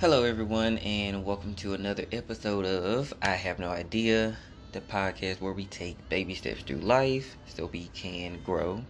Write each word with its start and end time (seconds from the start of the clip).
Hello, 0.00 0.24
everyone, 0.24 0.78
and 0.78 1.26
welcome 1.26 1.54
to 1.56 1.74
another 1.74 2.06
episode 2.10 2.64
of 2.64 3.12
I 3.20 3.32
Have 3.32 3.58
No 3.58 3.68
Idea, 3.68 4.38
the 4.72 4.80
podcast 4.80 5.42
where 5.42 5.52
we 5.52 5.66
take 5.66 6.08
baby 6.08 6.34
steps 6.34 6.62
through 6.62 6.78
life 6.78 7.36
so 7.44 7.66
we 7.66 7.88
can 7.88 8.40
grow 8.42 8.82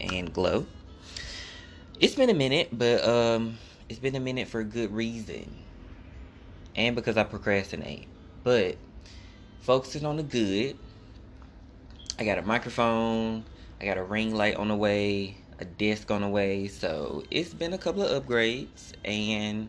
and 0.00 0.32
glow. 0.32 0.64
It's 2.00 2.14
been 2.14 2.30
a 2.30 2.34
minute, 2.34 2.70
but 2.72 3.06
um, 3.06 3.58
it's 3.90 3.98
been 3.98 4.14
a 4.16 4.20
minute 4.20 4.48
for 4.48 4.60
a 4.60 4.64
good 4.64 4.90
reason, 4.90 5.54
and 6.76 6.96
because 6.96 7.18
I 7.18 7.24
procrastinate. 7.24 8.08
But 8.42 8.78
focusing 9.60 10.06
on 10.06 10.16
the 10.16 10.22
good, 10.22 10.78
I 12.18 12.24
got 12.24 12.38
a 12.38 12.42
microphone, 12.42 13.44
I 13.82 13.84
got 13.84 13.98
a 13.98 14.02
ring 14.02 14.34
light 14.34 14.56
on 14.56 14.68
the 14.68 14.76
way, 14.76 15.36
a 15.58 15.66
desk 15.66 16.10
on 16.10 16.22
the 16.22 16.28
way, 16.28 16.68
so 16.68 17.22
it's 17.30 17.52
been 17.52 17.74
a 17.74 17.78
couple 17.78 18.02
of 18.02 18.24
upgrades 18.24 18.94
and 19.04 19.68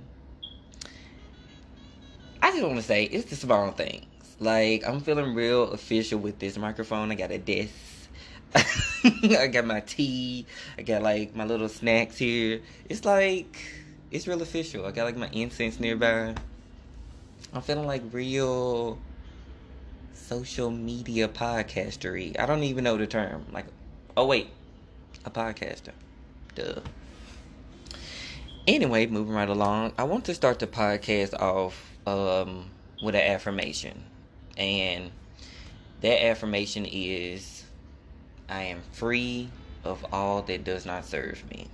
just 2.54 2.66
want 2.66 2.78
to 2.78 2.84
say 2.84 3.04
it's 3.04 3.30
the 3.30 3.36
small 3.36 3.72
things. 3.72 4.06
Like 4.40 4.88
I'm 4.88 5.00
feeling 5.00 5.34
real 5.34 5.72
official 5.72 6.20
with 6.20 6.40
this 6.40 6.58
microphone. 6.58 7.12
I 7.12 7.16
got 7.16 7.32
a 7.32 7.38
desk. 7.38 7.72
I 9.40 9.48
got 9.48 9.66
my 9.66 9.80
tea. 9.82 10.46
I 10.78 10.84
got 10.84 11.02
like 11.02 11.36
my 11.36 11.46
little 11.46 11.70
snacks 11.70 12.18
here. 12.18 12.62
It's 12.90 13.06
like 13.06 13.58
it's 14.12 14.28
real 14.28 14.42
official. 14.42 14.86
I 14.86 14.92
got 14.92 15.06
like 15.06 15.18
my 15.18 15.30
incense 15.32 15.80
nearby. 15.80 16.36
I'm 17.54 17.62
feeling 17.62 17.88
like 17.88 18.02
real 18.12 19.00
social 20.14 20.72
media 20.72 21.28
podcastery. 21.28 22.40
I 22.40 22.46
don't 22.46 22.64
even 22.64 22.84
know 22.84 22.98
the 22.98 23.08
term. 23.08 23.46
Like, 23.52 23.66
oh 24.18 24.26
wait, 24.26 24.50
a 25.26 25.30
podcaster. 25.30 25.92
Duh. 26.56 26.82
Anyway, 28.68 29.08
moving 29.08 29.34
right 29.34 29.50
along. 29.50 29.94
I 29.98 30.04
want 30.04 30.26
to 30.26 30.34
start 30.34 30.60
the 30.60 30.68
podcast 30.68 31.34
off 31.40 31.93
um, 32.06 32.72
with 33.02 33.16
an 33.16 33.22
affirmation. 33.22 34.04
And 34.58 35.12
that 36.02 36.24
affirmation 36.24 36.86
is 36.86 37.64
I 38.50 38.64
am 38.64 38.82
free 38.92 39.52
of 39.84 40.06
all 40.12 40.42
that 40.44 40.64
does 40.64 40.86
not 40.86 41.06
serve 41.06 41.44
me. 41.50 41.68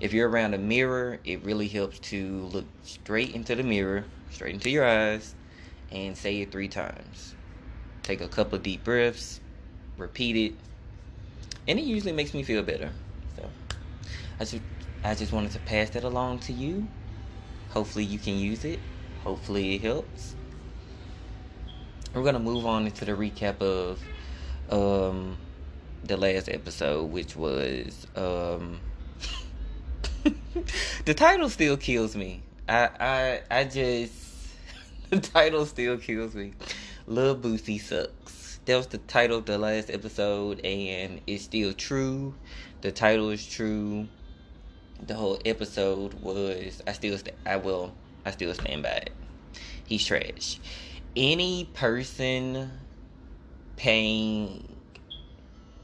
If 0.00 0.12
you're 0.12 0.28
around 0.28 0.54
a 0.54 0.58
mirror, 0.58 1.18
it 1.24 1.44
really 1.44 1.68
helps 1.68 1.98
to 2.00 2.44
look 2.52 2.66
straight 2.82 3.34
into 3.34 3.54
the 3.54 3.62
mirror, 3.62 4.06
straight 4.30 4.54
into 4.54 4.70
your 4.70 4.84
eyes, 4.84 5.34
and 5.90 6.16
say 6.16 6.40
it 6.40 6.52
three 6.52 6.68
times. 6.68 7.34
Take 8.02 8.20
a 8.20 8.28
couple 8.28 8.58
deep 8.58 8.84
breaths, 8.84 9.40
repeat 9.96 10.36
it, 10.36 10.54
and 11.66 11.78
it 11.78 11.84
usually 11.84 12.12
makes 12.12 12.34
me 12.34 12.42
feel 12.42 12.62
better. 12.62 12.90
So 13.36 13.50
I 14.38 14.44
just 14.44 14.62
I 15.02 15.14
just 15.14 15.32
wanted 15.32 15.52
to 15.52 15.60
pass 15.60 15.90
that 15.90 16.04
along 16.04 16.40
to 16.40 16.52
you. 16.52 16.88
Hopefully 17.68 18.04
you 18.04 18.18
can 18.18 18.36
use 18.36 18.64
it. 18.64 18.80
Hopefully 19.24 19.76
it 19.76 19.80
helps. 19.80 20.36
We're 22.12 22.22
gonna 22.22 22.38
move 22.38 22.66
on 22.66 22.84
into 22.84 23.06
the 23.06 23.12
recap 23.12 23.60
of 23.62 23.98
um, 24.70 25.38
the 26.04 26.18
last 26.18 26.50
episode, 26.50 27.10
which 27.10 27.34
was 27.34 28.06
um, 28.16 28.80
the 31.06 31.14
title 31.14 31.48
still 31.48 31.78
kills 31.78 32.14
me. 32.14 32.42
I 32.68 32.90
I 33.00 33.40
I 33.50 33.64
just 33.64 34.12
the 35.10 35.20
title 35.20 35.64
still 35.64 35.96
kills 35.96 36.34
me. 36.34 36.52
Lil 37.06 37.34
Boosie 37.36 37.80
sucks. 37.80 38.60
That 38.66 38.76
was 38.76 38.86
the 38.88 38.98
title 38.98 39.38
of 39.38 39.46
the 39.46 39.56
last 39.56 39.90
episode, 39.90 40.60
and 40.64 41.22
it's 41.26 41.44
still 41.44 41.72
true. 41.72 42.34
The 42.82 42.92
title 42.92 43.30
is 43.30 43.46
true. 43.46 44.06
The 45.06 45.14
whole 45.14 45.38
episode 45.46 46.14
was. 46.14 46.82
I 46.86 46.92
still. 46.92 47.18
I 47.46 47.56
will 47.56 47.94
I 48.24 48.30
still 48.30 48.54
stand 48.54 48.82
by 48.82 48.90
it. 48.90 49.12
He's 49.86 50.04
trash. 50.04 50.60
Any 51.16 51.64
person 51.74 52.70
paying 53.76 54.76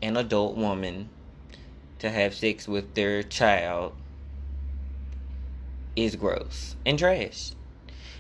an 0.03 0.17
adult 0.17 0.57
woman 0.57 1.11
to 1.99 2.11
have 2.11 2.35
sex 2.35 2.67
with 2.67 2.95
their 2.95 3.23
child 3.23 3.93
is 5.95 6.17
gross 6.17 6.77
and 6.87 6.99
trash. 6.99 7.53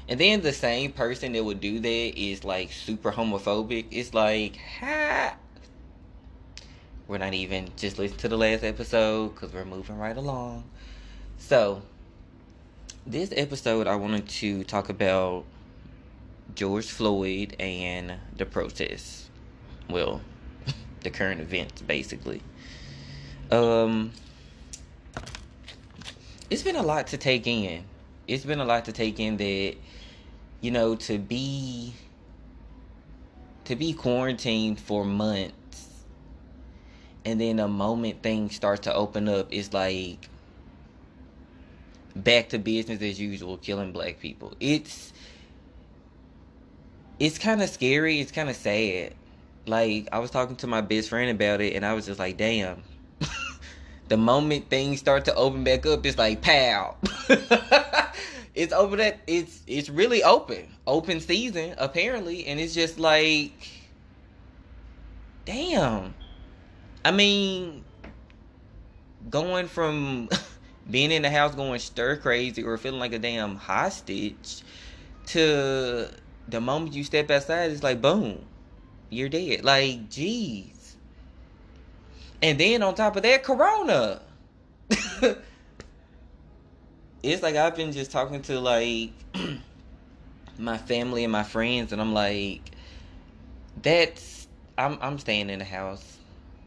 And 0.09 0.21
then 0.21 0.41
the 0.43 0.53
same 0.53 0.93
person 0.93 1.33
that 1.33 1.45
would 1.45 1.61
do 1.61 1.79
that 1.79 1.89
is 2.21 2.45
like 2.45 2.73
super 2.73 3.13
homophobic. 3.13 3.87
It's 3.91 4.13
like, 4.13 4.59
ha. 4.81 5.37
We're 7.07 7.19
not 7.19 7.35
even 7.35 7.71
just 7.77 7.99
listen 7.99 8.19
to 8.19 8.29
the 8.29 8.37
last 8.37 8.63
episode 8.65 9.35
because 9.35 9.53
we're 9.53 9.65
moving 9.65 9.99
right 9.99 10.17
along. 10.17 10.65
So, 11.39 11.83
this 13.11 13.33
episode, 13.37 13.89
I 13.89 13.97
wanted 13.97 14.29
to 14.29 14.63
talk 14.65 14.89
about 14.89 15.45
George 16.55 16.87
Floyd 16.87 17.57
and 17.59 18.15
the 18.37 18.47
protests. 18.47 19.29
Well, 19.89 20.21
the 21.01 21.11
current 21.11 21.41
events, 21.41 21.83
basically. 21.83 22.41
Um, 23.51 24.13
it's 26.51 26.63
been 26.63 26.77
a 26.77 26.83
lot 26.83 27.09
to 27.09 27.17
take 27.17 27.49
in. 27.49 27.85
It's 28.29 28.45
been 28.45 28.61
a 28.61 28.65
lot 28.65 28.85
to 28.85 28.93
take 28.93 29.19
in 29.19 29.37
that, 29.39 29.75
you 30.61 30.71
know, 30.71 30.95
to 30.95 31.19
be 31.19 31.95
to 33.65 33.77
be 33.77 33.93
quarantined 33.93 34.81
for 34.81 35.05
months 35.05 35.87
and 37.25 37.41
then 37.41 37.57
the 37.57 37.69
moment 37.69 38.21
things 38.21 38.57
start 38.57 38.83
to 38.83 38.93
open 38.93 39.29
up 39.29 39.47
it's 39.53 39.73
like 39.73 40.30
back 42.15 42.51
to 42.51 42.59
business 42.59 43.01
as 43.03 43.21
usual, 43.21 43.57
killing 43.57 43.93
black 43.93 44.21
people. 44.21 44.55
It's 44.61 45.13
it's 47.19 47.39
kind 47.39 47.63
of 47.63 47.69
scary. 47.69 48.21
It's 48.21 48.33
kind 48.33 48.49
of 48.49 48.57
sad. 48.57 49.15
Like 49.67 50.09
I 50.13 50.19
was 50.19 50.31
talking 50.31 50.57
to 50.57 50.67
my 50.67 50.81
best 50.81 51.09
friend 51.09 51.31
about 51.31 51.61
it, 51.61 51.75
and 51.75 51.85
I 51.85 51.93
was 51.93 52.07
just 52.07 52.19
like, 52.19 52.37
"Damn." 52.37 52.83
the 54.09 54.17
moment 54.17 54.71
things 54.71 54.99
start 54.99 55.27
to 55.27 55.35
open 55.35 55.65
back 55.65 55.87
up, 55.87 56.05
it's 56.05 56.19
like, 56.19 56.43
"Pow." 56.43 56.97
it's 58.55 58.73
open. 58.73 58.99
That 58.99 59.21
it's 59.27 59.63
it's 59.67 59.89
really 59.89 60.23
open, 60.23 60.67
open 60.87 61.21
season 61.21 61.75
apparently, 61.79 62.47
and 62.47 62.59
it's 62.59 62.75
just 62.75 62.99
like, 62.99 63.53
damn. 65.45 66.15
I 67.05 67.11
mean, 67.13 67.85
going 69.29 69.69
from 69.69 70.29
being 70.91 71.11
in 71.13 71.23
the 71.23 71.31
house 71.31 71.55
going 71.55 71.79
stir 71.79 72.17
crazy 72.17 72.63
or 72.63 72.77
feeling 72.79 73.01
like 73.01 73.13
a 73.13 73.19
damn 73.19 73.57
hostage 73.57 74.63
to 75.27 76.09
the 76.49 76.61
moment 76.61 76.95
you 76.95 77.05
step 77.05 77.31
outside 77.31 77.71
it's 77.71 77.83
like 77.83 78.01
boom 78.01 78.45
you're 79.11 79.29
dead. 79.29 79.65
Like 79.65 80.09
jeez. 80.09 80.95
And 82.41 82.59
then 82.59 82.83
on 82.83 82.95
top 82.95 83.17
of 83.17 83.23
that 83.25 83.43
corona. 83.43 84.23
It's 87.23 87.43
like 87.43 87.55
i've 87.55 87.77
been 87.77 87.93
just 87.93 88.11
talking 88.11 88.41
to 88.41 88.59
like 88.59 89.11
my 90.59 90.79
family 90.79 91.23
and 91.23 91.31
my 91.31 91.43
friends 91.43 91.93
and 91.93 92.01
i'm 92.01 92.15
like 92.15 92.63
that's 93.83 94.49
i'm 94.79 94.97
i'm 95.03 95.19
staying 95.19 95.51
in 95.51 95.59
the 95.59 95.67
house. 95.67 96.17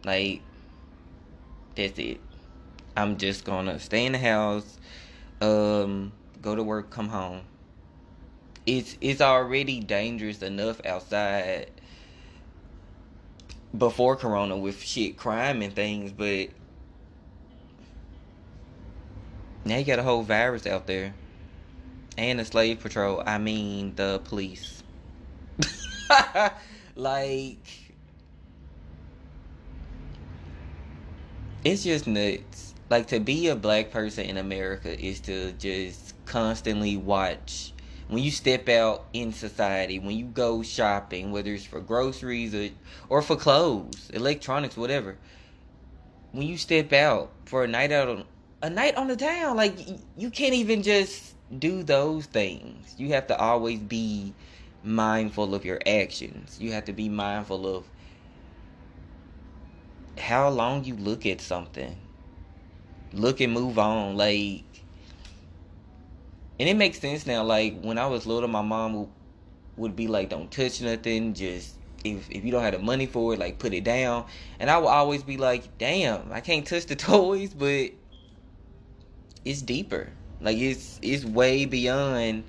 Like 0.05 0.43
that's 1.75 1.97
it 1.97 2.21
I'm 2.95 3.17
just 3.17 3.43
gonna 3.43 3.79
stay 3.79 4.05
in 4.05 4.11
the 4.11 4.19
house, 4.19 4.77
um, 5.41 6.11
go 6.41 6.55
to 6.55 6.63
work, 6.63 6.89
come 6.89 7.09
home. 7.09 7.41
It's 8.65 8.97
it's 9.01 9.21
already 9.21 9.79
dangerous 9.79 10.41
enough 10.41 10.85
outside 10.85 11.71
before 13.75 14.15
Corona 14.15 14.55
with 14.57 14.81
shit, 14.81 15.17
crime 15.17 15.61
and 15.61 15.73
things, 15.73 16.11
but 16.11 16.49
now 19.65 19.77
you 19.77 19.85
got 19.85 19.99
a 19.99 20.03
whole 20.03 20.23
virus 20.23 20.67
out 20.67 20.87
there. 20.87 21.13
And 22.15 22.39
the 22.39 22.45
slave 22.45 22.79
patrol, 22.79 23.23
I 23.25 23.39
mean 23.39 23.95
the 23.95 24.21
police. 24.23 24.83
like 26.95 27.57
it's 31.63 31.83
just 31.83 32.05
nuts 32.05 32.72
like 32.93 33.07
to 33.07 33.19
be 33.19 33.47
a 33.47 33.55
black 33.55 33.89
person 33.89 34.23
in 34.23 34.37
America 34.37 35.03
is 35.03 35.19
to 35.21 35.51
just 35.53 36.13
constantly 36.25 36.95
watch 36.95 37.73
when 38.07 38.21
you 38.21 38.29
step 38.29 38.69
out 38.69 39.05
in 39.13 39.33
society, 39.33 39.97
when 39.97 40.15
you 40.15 40.25
go 40.25 40.61
shopping, 40.61 41.31
whether 41.31 41.51
it's 41.51 41.65
for 41.65 41.79
groceries 41.79 42.53
or, 42.53 42.69
or 43.09 43.23
for 43.23 43.35
clothes, 43.35 44.11
electronics, 44.13 44.77
whatever. 44.77 45.17
When 46.33 46.45
you 46.45 46.55
step 46.59 46.93
out 46.93 47.31
for 47.45 47.63
a 47.63 47.67
night 47.67 47.91
out 47.91 48.09
on 48.09 48.25
a 48.61 48.69
night 48.69 48.95
on 48.95 49.07
the 49.07 49.15
town, 49.15 49.57
like 49.57 49.73
you 50.15 50.29
can't 50.29 50.53
even 50.53 50.83
just 50.83 51.33
do 51.57 51.81
those 51.81 52.27
things. 52.27 52.93
You 52.97 53.09
have 53.13 53.25
to 53.27 53.37
always 53.39 53.79
be 53.79 54.35
mindful 54.83 55.55
of 55.55 55.65
your 55.65 55.79
actions. 55.87 56.59
You 56.59 56.73
have 56.73 56.85
to 56.85 56.93
be 56.93 57.09
mindful 57.09 57.65
of 57.75 57.85
how 60.19 60.49
long 60.49 60.83
you 60.83 60.95
look 60.95 61.25
at 61.25 61.41
something 61.41 62.02
look 63.13 63.39
and 63.39 63.53
move 63.53 63.79
on. 63.79 64.17
Like, 64.17 64.63
and 66.59 66.67
it 66.67 66.75
makes 66.75 66.99
sense 66.99 67.25
now. 67.25 67.43
Like 67.43 67.79
when 67.81 67.97
I 67.97 68.07
was 68.07 68.25
little, 68.25 68.49
my 68.49 68.61
mom 68.61 69.09
would, 69.77 69.95
be 69.95 70.07
like, 70.07 70.29
"Don't 70.29 70.51
touch 70.51 70.81
nothing. 70.81 71.33
Just 71.33 71.77
if 72.03 72.29
if 72.29 72.43
you 72.43 72.51
don't 72.51 72.63
have 72.63 72.73
the 72.73 72.79
money 72.79 73.05
for 73.05 73.33
it, 73.33 73.39
like 73.39 73.59
put 73.59 73.73
it 73.73 73.83
down." 73.83 74.25
And 74.59 74.69
I 74.69 74.77
would 74.77 74.87
always 74.87 75.23
be 75.23 75.37
like, 75.37 75.77
"Damn, 75.77 76.31
I 76.31 76.41
can't 76.41 76.65
touch 76.65 76.85
the 76.87 76.95
toys," 76.97 77.53
but 77.53 77.91
it's 79.45 79.61
deeper. 79.61 80.13
Like 80.39 80.57
it's 80.57 80.99
it's 81.01 81.25
way 81.25 81.65
beyond. 81.65 82.45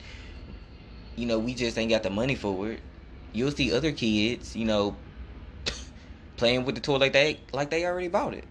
You 1.17 1.27
know, 1.27 1.39
we 1.39 1.55
just 1.55 1.79
ain't 1.79 1.91
got 1.91 2.03
the 2.03 2.11
money 2.11 2.35
for 2.35 2.73
it. 2.73 2.83
You'll 3.33 3.53
see 3.53 3.73
other 3.73 3.93
kids, 3.93 4.57
you 4.57 4.65
know, 4.65 4.97
playing 6.37 6.65
with 6.65 6.75
the 6.75 6.81
toy 6.81 6.97
like 6.97 7.13
they 7.13 7.41
like 7.53 7.71
they 7.71 7.85
already 7.87 8.09
bought 8.09 8.35
it. 8.35 8.47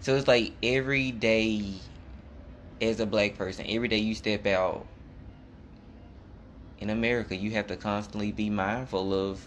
So 0.00 0.16
it's 0.16 0.28
like 0.28 0.52
every 0.62 1.10
day 1.10 1.74
as 2.80 3.00
a 3.00 3.06
black 3.06 3.36
person, 3.36 3.66
every 3.68 3.88
day 3.88 3.98
you 3.98 4.14
step 4.14 4.46
out 4.46 4.86
in 6.78 6.90
America, 6.90 7.36
you 7.36 7.50
have 7.52 7.66
to 7.68 7.76
constantly 7.76 8.32
be 8.32 8.48
mindful 8.48 9.12
of 9.12 9.46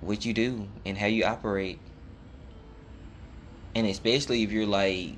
what 0.00 0.24
you 0.24 0.34
do 0.34 0.68
and 0.84 0.98
how 0.98 1.06
you 1.06 1.24
operate. 1.24 1.78
And 3.74 3.86
especially 3.86 4.42
if 4.42 4.50
you're 4.50 4.66
like, 4.66 5.16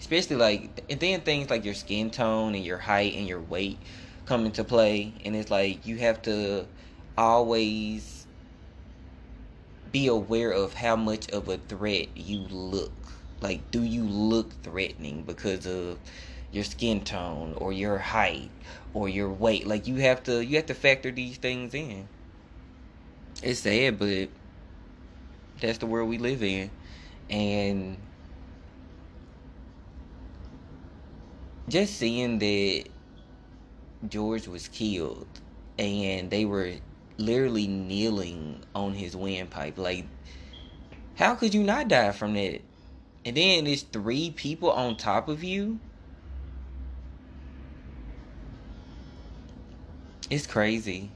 especially 0.00 0.36
like, 0.36 0.84
and 0.90 1.00
then 1.00 1.20
things 1.20 1.48
like 1.48 1.64
your 1.64 1.74
skin 1.74 2.10
tone 2.10 2.54
and 2.54 2.64
your 2.64 2.78
height 2.78 3.14
and 3.14 3.28
your 3.28 3.40
weight 3.40 3.78
come 4.26 4.44
into 4.44 4.64
play. 4.64 5.14
And 5.24 5.36
it's 5.36 5.50
like 5.50 5.86
you 5.86 5.98
have 5.98 6.20
to 6.22 6.66
always 7.16 8.13
be 9.94 10.08
aware 10.08 10.50
of 10.50 10.74
how 10.74 10.96
much 10.96 11.30
of 11.30 11.48
a 11.48 11.56
threat 11.56 12.08
you 12.16 12.40
look. 12.50 12.90
Like, 13.40 13.70
do 13.70 13.84
you 13.84 14.02
look 14.02 14.52
threatening 14.64 15.22
because 15.22 15.68
of 15.68 16.00
your 16.50 16.64
skin 16.64 17.02
tone 17.04 17.54
or 17.58 17.72
your 17.72 17.98
height 17.98 18.50
or 18.92 19.08
your 19.08 19.30
weight? 19.30 19.68
Like, 19.68 19.86
you 19.86 19.94
have 19.96 20.24
to 20.24 20.44
you 20.44 20.56
have 20.56 20.66
to 20.66 20.74
factor 20.74 21.12
these 21.12 21.36
things 21.36 21.74
in. 21.74 22.08
It's 23.40 23.60
sad, 23.60 24.00
but 24.00 24.30
that's 25.60 25.78
the 25.78 25.86
world 25.86 26.08
we 26.08 26.18
live 26.18 26.42
in, 26.42 26.72
and 27.30 27.96
just 31.68 31.94
seeing 31.94 32.40
that 32.40 32.84
George 34.08 34.48
was 34.48 34.66
killed 34.66 35.28
and 35.78 36.30
they 36.30 36.44
were 36.44 36.72
literally 37.18 37.66
kneeling 37.66 38.64
on 38.74 38.94
his 38.94 39.16
windpipe. 39.16 39.78
Like, 39.78 40.06
how 41.14 41.34
could 41.34 41.54
you 41.54 41.62
not 41.62 41.88
die 41.88 42.12
from 42.12 42.34
that? 42.34 42.60
And 43.24 43.36
then 43.36 43.64
there's 43.64 43.82
three 43.82 44.30
people 44.30 44.70
on 44.70 44.96
top 44.96 45.28
of 45.28 45.42
you. 45.42 45.78
It's 50.30 50.46
crazy. 50.46 51.10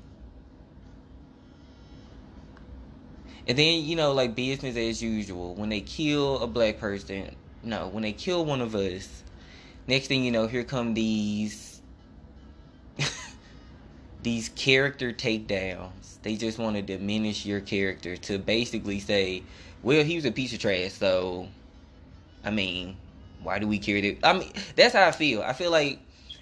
And 3.46 3.58
then, 3.58 3.84
you 3.84 3.96
know, 3.96 4.12
like 4.12 4.34
business 4.34 4.76
as 4.76 5.02
usual. 5.02 5.54
When 5.54 5.70
they 5.70 5.80
kill 5.80 6.38
a 6.40 6.46
black 6.46 6.78
person, 6.78 7.34
no, 7.62 7.88
when 7.88 8.02
they 8.02 8.12
kill 8.12 8.44
one 8.44 8.60
of 8.60 8.74
us, 8.74 9.22
next 9.86 10.06
thing 10.08 10.22
you 10.24 10.30
know, 10.30 10.46
here 10.46 10.64
come 10.64 10.94
these 10.94 11.67
these 14.28 14.50
character 14.50 15.10
takedowns. 15.10 16.20
They 16.20 16.36
just 16.36 16.58
want 16.58 16.76
to 16.76 16.82
diminish 16.82 17.46
your 17.46 17.62
character 17.62 18.14
to 18.18 18.38
basically 18.38 19.00
say, 19.00 19.42
well, 19.82 20.04
he 20.04 20.16
was 20.16 20.26
a 20.26 20.30
piece 20.30 20.52
of 20.52 20.58
trash, 20.58 20.92
so 20.92 21.48
I 22.44 22.50
mean, 22.50 22.98
why 23.42 23.58
do 23.58 23.66
we 23.66 23.78
care 23.78 24.02
that? 24.02 24.18
I 24.22 24.34
mean, 24.34 24.52
that's 24.76 24.94
how 24.94 25.06
I 25.08 25.12
feel. 25.12 25.40
I 25.42 25.54
feel 25.54 25.70
like 25.70 26.00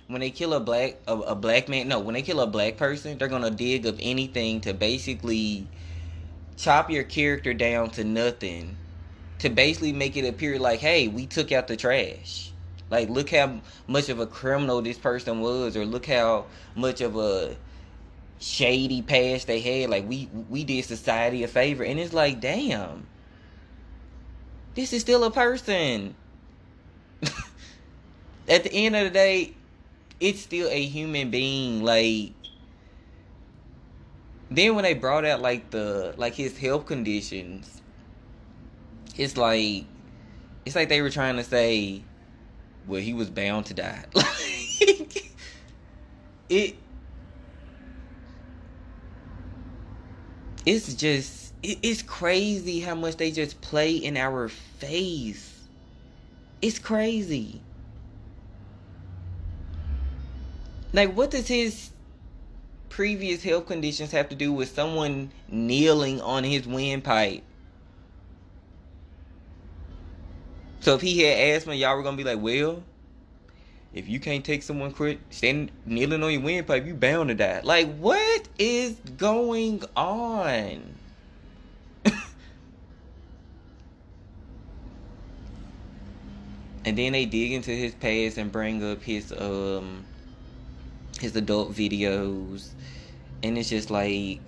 when 0.08 0.20
they 0.20 0.30
kill 0.32 0.52
a 0.52 0.58
black 0.58 0.96
a, 1.06 1.14
a 1.14 1.34
black 1.36 1.68
man, 1.68 1.86
no, 1.86 2.00
when 2.00 2.14
they 2.14 2.22
kill 2.22 2.40
a 2.40 2.48
black 2.48 2.76
person, 2.76 3.18
they're 3.18 3.28
gonna 3.28 3.52
dig 3.52 3.86
up 3.86 3.94
anything 4.00 4.60
to 4.62 4.74
basically 4.74 5.70
chop 6.56 6.90
your 6.90 7.04
character 7.04 7.54
down 7.54 7.90
to 7.90 8.02
nothing, 8.02 8.78
to 9.38 9.48
basically 9.48 9.92
make 9.92 10.16
it 10.16 10.26
appear 10.28 10.58
like, 10.58 10.80
hey, 10.80 11.06
we 11.06 11.24
took 11.26 11.52
out 11.52 11.68
the 11.68 11.76
trash. 11.76 12.52
Like, 12.90 13.08
look 13.10 13.30
how 13.30 13.60
much 13.86 14.08
of 14.08 14.18
a 14.20 14.26
criminal 14.26 14.82
this 14.82 14.98
person 14.98 15.40
was, 15.40 15.76
or 15.76 15.86
look 15.86 16.06
how 16.06 16.48
much 16.74 17.00
of 17.00 17.16
a 17.16 17.56
shady 18.38 19.02
past 19.02 19.46
they 19.46 19.60
had. 19.60 19.90
Like, 19.90 20.08
we 20.08 20.28
we 20.48 20.64
did 20.64 20.84
society 20.84 21.42
a 21.42 21.48
favor, 21.48 21.84
and 21.84 21.98
it's 21.98 22.12
like, 22.12 22.40
damn, 22.40 23.06
this 24.74 24.92
is 24.92 25.02
still 25.02 25.24
a 25.24 25.30
person. 25.30 26.14
At 28.48 28.62
the 28.62 28.72
end 28.72 28.94
of 28.94 29.04
the 29.04 29.10
day, 29.10 29.54
it's 30.20 30.40
still 30.40 30.68
a 30.68 30.82
human 30.82 31.30
being. 31.30 31.82
Like, 31.82 32.32
then 34.50 34.74
when 34.74 34.84
they 34.84 34.94
brought 34.94 35.24
out 35.24 35.40
like 35.40 35.70
the 35.70 36.14
like 36.16 36.34
his 36.34 36.56
health 36.58 36.86
conditions, 36.86 37.82
it's 39.16 39.36
like 39.36 39.84
it's 40.64 40.76
like 40.76 40.88
they 40.88 41.02
were 41.02 41.10
trying 41.10 41.36
to 41.36 41.44
say 41.44 42.02
well, 42.86 43.00
he 43.00 43.12
was 43.12 43.30
bound 43.30 43.66
to 43.66 43.74
die. 43.74 44.04
Like 44.78 45.32
it 46.48 46.76
it's 50.66 50.94
just 50.94 51.54
it, 51.62 51.78
it's 51.82 52.02
crazy 52.02 52.80
how 52.80 52.94
much 52.94 53.16
they 53.16 53.30
just 53.30 53.60
play 53.60 53.92
in 53.92 54.16
our 54.16 54.48
face. 54.48 55.62
It's 56.60 56.78
crazy. 56.78 57.60
Like 60.92 61.14
what 61.14 61.30
does 61.30 61.48
his 61.48 61.90
previous 62.88 63.42
health 63.42 63.66
conditions 63.66 64.10
have 64.10 64.28
to 64.30 64.34
do 64.34 64.52
with 64.52 64.74
someone 64.74 65.30
kneeling 65.48 66.20
on 66.20 66.44
his 66.44 66.66
windpipe? 66.66 67.42
So 70.80 70.94
if 70.94 71.00
he 71.00 71.20
had 71.22 71.56
asthma, 71.56 71.74
y'all 71.74 71.96
were 71.96 72.02
gonna 72.02 72.16
be 72.16 72.24
like, 72.24 72.40
well, 72.40 72.82
if 73.96 74.08
you 74.08 74.20
can't 74.20 74.44
take 74.44 74.62
someone 74.62 74.92
crit 74.92 75.18
standing 75.30 75.70
kneeling 75.86 76.22
on 76.22 76.30
your 76.30 76.42
windpipe, 76.42 76.84
you 76.86 76.94
bound 76.94 77.30
to 77.30 77.34
die. 77.34 77.62
Like, 77.64 77.96
what 77.96 78.46
is 78.58 79.00
going 79.16 79.82
on? 79.96 80.94
and 86.84 86.98
then 86.98 87.12
they 87.12 87.24
dig 87.24 87.52
into 87.52 87.70
his 87.70 87.94
past 87.94 88.36
and 88.36 88.52
bring 88.52 88.84
up 88.84 89.02
his 89.02 89.32
um 89.32 90.04
his 91.18 91.34
adult 91.34 91.72
videos 91.72 92.68
and 93.42 93.56
it's 93.56 93.70
just 93.70 93.90
like 93.90 94.38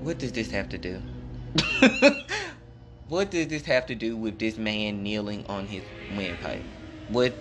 what 0.00 0.18
does 0.18 0.32
this 0.32 0.50
have 0.50 0.68
to 0.68 0.76
do 0.76 1.00
what 3.08 3.30
does 3.30 3.46
this 3.48 3.64
have 3.64 3.86
to 3.86 3.94
do 3.94 4.16
with 4.16 4.38
this 4.38 4.58
man 4.58 5.02
kneeling 5.02 5.46
on 5.46 5.66
his 5.66 5.82
windpipe? 6.10 6.64
What? 7.08 7.34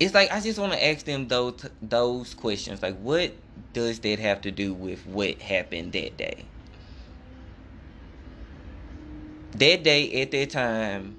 It's 0.00 0.14
like 0.14 0.32
I 0.32 0.40
just 0.40 0.58
want 0.58 0.72
to 0.72 0.84
ask 0.84 1.04
them 1.04 1.28
those 1.28 1.66
those 1.80 2.34
questions. 2.34 2.82
Like, 2.82 2.98
what 2.98 3.32
does 3.72 4.00
that 4.00 4.18
have 4.18 4.40
to 4.42 4.50
do 4.50 4.74
with 4.74 5.06
what 5.06 5.40
happened 5.40 5.92
that 5.92 6.16
day? 6.16 6.44
That 9.52 9.84
day 9.84 10.20
at 10.20 10.32
that 10.32 10.50
time 10.50 11.16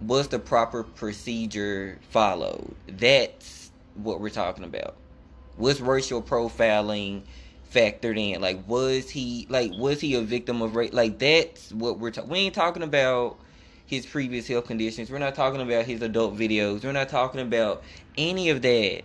was 0.00 0.28
the 0.28 0.38
proper 0.38 0.82
procedure 0.82 1.98
followed? 2.10 2.74
That's 2.88 3.70
what 3.94 4.20
we're 4.20 4.30
talking 4.30 4.64
about. 4.64 4.96
Was 5.58 5.80
racial 5.80 6.22
profiling 6.22 7.22
factored 7.72 8.18
in. 8.18 8.40
Like, 8.40 8.66
was 8.66 9.10
he 9.10 9.46
like 9.50 9.72
was 9.74 10.00
he 10.00 10.14
a 10.14 10.22
victim 10.22 10.62
of 10.62 10.74
rape? 10.74 10.94
Like, 10.94 11.18
that's 11.18 11.70
what 11.70 11.98
we're 11.98 12.10
talking. 12.10 12.30
We 12.30 12.38
ain't 12.38 12.54
talking 12.54 12.82
about 12.82 13.38
his 13.94 14.06
previous 14.06 14.46
health 14.48 14.66
conditions. 14.66 15.10
We're 15.10 15.18
not 15.18 15.34
talking 15.34 15.60
about 15.60 15.84
his 15.86 16.02
adult 16.02 16.36
videos. 16.36 16.84
We're 16.84 16.92
not 16.92 17.08
talking 17.08 17.40
about 17.40 17.82
any 18.16 18.50
of 18.50 18.62
that. 18.62 19.02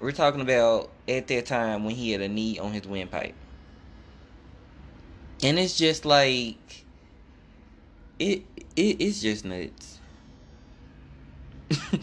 We're 0.00 0.12
talking 0.12 0.40
about 0.40 0.90
at 1.08 1.26
that 1.28 1.46
time 1.46 1.84
when 1.84 1.94
he 1.94 2.12
had 2.12 2.20
a 2.20 2.28
knee 2.28 2.58
on 2.58 2.72
his 2.72 2.86
windpipe. 2.86 3.34
And 5.42 5.58
it's 5.58 5.76
just 5.76 6.04
like 6.04 6.84
it, 8.18 8.42
it 8.76 8.96
it's 9.00 9.20
just 9.20 9.44
nuts. 9.44 10.00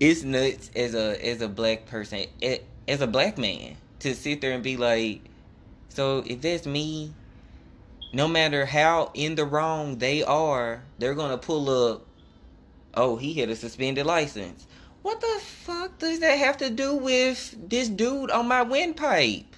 it's 0.00 0.22
nuts 0.22 0.70
as 0.74 0.94
a 0.94 1.26
as 1.26 1.40
a 1.40 1.48
black 1.48 1.86
person. 1.86 2.26
As 2.88 3.00
a 3.00 3.06
black 3.06 3.36
man 3.36 3.76
to 4.00 4.14
sit 4.14 4.40
there 4.40 4.52
and 4.52 4.62
be 4.62 4.76
like, 4.76 5.22
so 5.88 6.22
if 6.26 6.40
that's 6.40 6.66
me, 6.66 7.12
no 8.16 8.26
matter 8.26 8.64
how 8.64 9.10
in 9.12 9.34
the 9.34 9.44
wrong 9.44 9.98
they 9.98 10.22
are, 10.22 10.82
they're 10.98 11.14
gonna 11.14 11.36
pull 11.36 11.68
up. 11.68 12.06
Oh, 12.94 13.16
he 13.16 13.34
had 13.34 13.50
a 13.50 13.56
suspended 13.56 14.06
license. 14.06 14.66
What 15.02 15.20
the 15.20 15.40
fuck 15.42 15.98
does 15.98 16.20
that 16.20 16.38
have 16.38 16.56
to 16.58 16.70
do 16.70 16.96
with 16.96 17.54
this 17.68 17.88
dude 17.88 18.30
on 18.30 18.48
my 18.48 18.62
windpipe? 18.62 19.54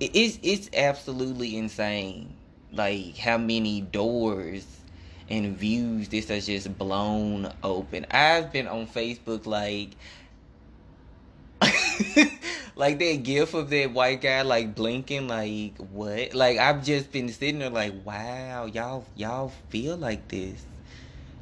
it's 0.00 0.38
it's 0.42 0.70
absolutely 0.74 1.56
insane 1.56 2.36
like 2.70 3.16
how 3.16 3.36
many 3.36 3.80
doors 3.80 4.64
and 5.28 5.56
views 5.56 6.08
this 6.08 6.28
has 6.28 6.46
just 6.46 6.78
blown 6.78 7.52
open 7.64 8.06
i've 8.12 8.52
been 8.52 8.68
on 8.68 8.86
facebook 8.86 9.44
like 9.44 9.96
like 12.78 12.98
that 13.00 13.24
gif 13.24 13.52
of 13.54 13.68
that 13.70 13.92
white 13.92 14.20
guy 14.20 14.42
like 14.42 14.76
blinking 14.76 15.26
like 15.26 15.76
what? 15.78 16.32
Like 16.32 16.58
i've 16.58 16.84
just 16.84 17.10
been 17.10 17.28
sitting 17.28 17.58
there 17.58 17.70
like 17.70 17.92
wow 18.04 18.66
y'all 18.66 19.04
y'all 19.16 19.52
feel 19.68 19.96
like 19.96 20.28
this. 20.28 20.64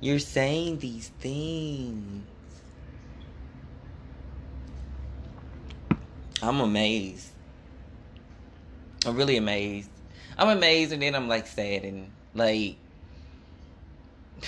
You're 0.00 0.18
saying 0.18 0.78
these 0.78 1.08
things. 1.20 2.26
I'm 6.42 6.60
amazed. 6.60 7.28
I'm 9.04 9.16
really 9.16 9.36
amazed. 9.36 9.90
I'm 10.38 10.48
amazed 10.48 10.92
and 10.92 11.02
then 11.02 11.14
i'm 11.14 11.28
like 11.28 11.46
sad 11.46 11.84
and 11.84 12.10
like 12.34 12.76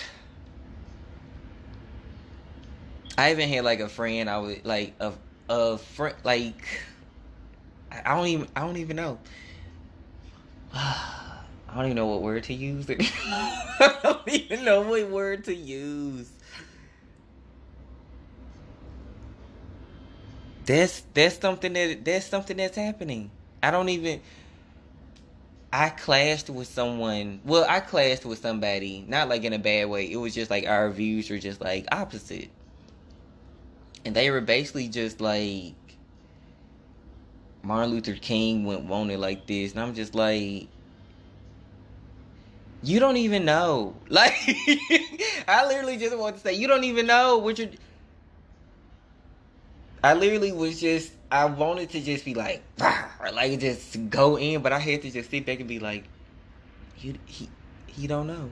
I 3.18 3.30
even 3.32 3.48
had 3.48 3.64
like 3.64 3.80
a 3.80 3.88
friend 3.88 4.30
I 4.30 4.38
was 4.38 4.64
like 4.64 4.94
a 5.00 5.12
a 5.48 5.78
friend 5.78 6.14
like 6.24 6.82
I 7.90 8.14
don't 8.14 8.26
even 8.26 8.48
I 8.54 8.60
don't 8.60 8.76
even 8.76 8.96
know. 8.96 9.18
I 10.74 11.74
don't 11.74 11.84
even 11.86 11.96
know 11.96 12.06
what 12.06 12.22
word 12.22 12.44
to 12.44 12.54
use. 12.54 12.88
I 12.90 13.98
don't 14.02 14.28
even 14.28 14.64
know 14.64 14.82
what 14.82 15.08
word 15.08 15.44
to 15.44 15.54
use. 15.54 16.30
That's 20.64 21.02
that's 21.14 21.38
something 21.38 21.72
that 21.72 22.04
that's 22.04 22.26
something 22.26 22.56
that's 22.56 22.76
happening. 22.76 23.30
I 23.62 23.70
don't 23.70 23.88
even 23.88 24.20
I 25.72 25.90
clashed 25.90 26.48
with 26.50 26.68
someone. 26.68 27.40
Well, 27.44 27.66
I 27.68 27.80
clashed 27.80 28.24
with 28.24 28.38
somebody, 28.40 29.04
not 29.06 29.28
like 29.28 29.44
in 29.44 29.52
a 29.52 29.58
bad 29.58 29.88
way. 29.88 30.10
It 30.10 30.16
was 30.16 30.34
just 30.34 30.50
like 30.50 30.66
our 30.66 30.90
views 30.90 31.30
were 31.30 31.38
just 31.38 31.60
like 31.60 31.86
opposite. 31.92 32.50
And 34.04 34.14
they 34.14 34.30
were 34.30 34.40
basically 34.40 34.88
just 34.88 35.20
like 35.20 35.74
Martin 37.62 37.90
Luther 37.90 38.14
King 38.14 38.64
went 38.64 38.84
wanted 38.84 39.18
like 39.18 39.46
this, 39.46 39.72
and 39.72 39.80
I'm 39.80 39.94
just 39.94 40.14
like, 40.14 40.68
you 42.82 43.00
don't 43.00 43.16
even 43.16 43.44
know. 43.44 43.94
Like, 44.10 44.32
I 45.46 45.66
literally 45.66 45.98
just 45.98 46.16
want 46.16 46.36
to 46.36 46.42
say, 46.42 46.54
you 46.54 46.66
don't 46.66 46.84
even 46.84 47.06
know 47.06 47.38
what 47.38 47.58
you're. 47.58 47.68
I 50.02 50.14
literally 50.14 50.52
was 50.52 50.80
just, 50.80 51.12
I 51.30 51.44
wanted 51.46 51.90
to 51.90 52.00
just 52.00 52.24
be 52.24 52.34
like, 52.34 52.62
like 52.78 53.60
just 53.60 54.08
go 54.10 54.38
in, 54.38 54.62
but 54.62 54.72
I 54.72 54.78
had 54.78 55.02
to 55.02 55.10
just 55.10 55.30
sit 55.30 55.44
back 55.44 55.60
and 55.60 55.68
be 55.68 55.78
like, 55.78 56.04
you, 57.00 57.14
he, 57.26 57.48
he 57.86 58.06
don't 58.06 58.26
know. 58.26 58.50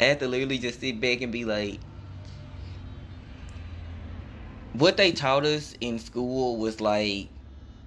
I 0.00 0.04
had 0.04 0.20
to 0.20 0.28
literally 0.28 0.58
just 0.58 0.80
sit 0.80 1.00
back 1.00 1.20
and 1.20 1.32
be 1.32 1.44
like, 1.44 1.80
what 4.74 4.96
they 4.96 5.12
taught 5.12 5.44
us 5.46 5.74
in 5.80 5.98
school 5.98 6.56
was 6.56 6.80
like 6.80 7.28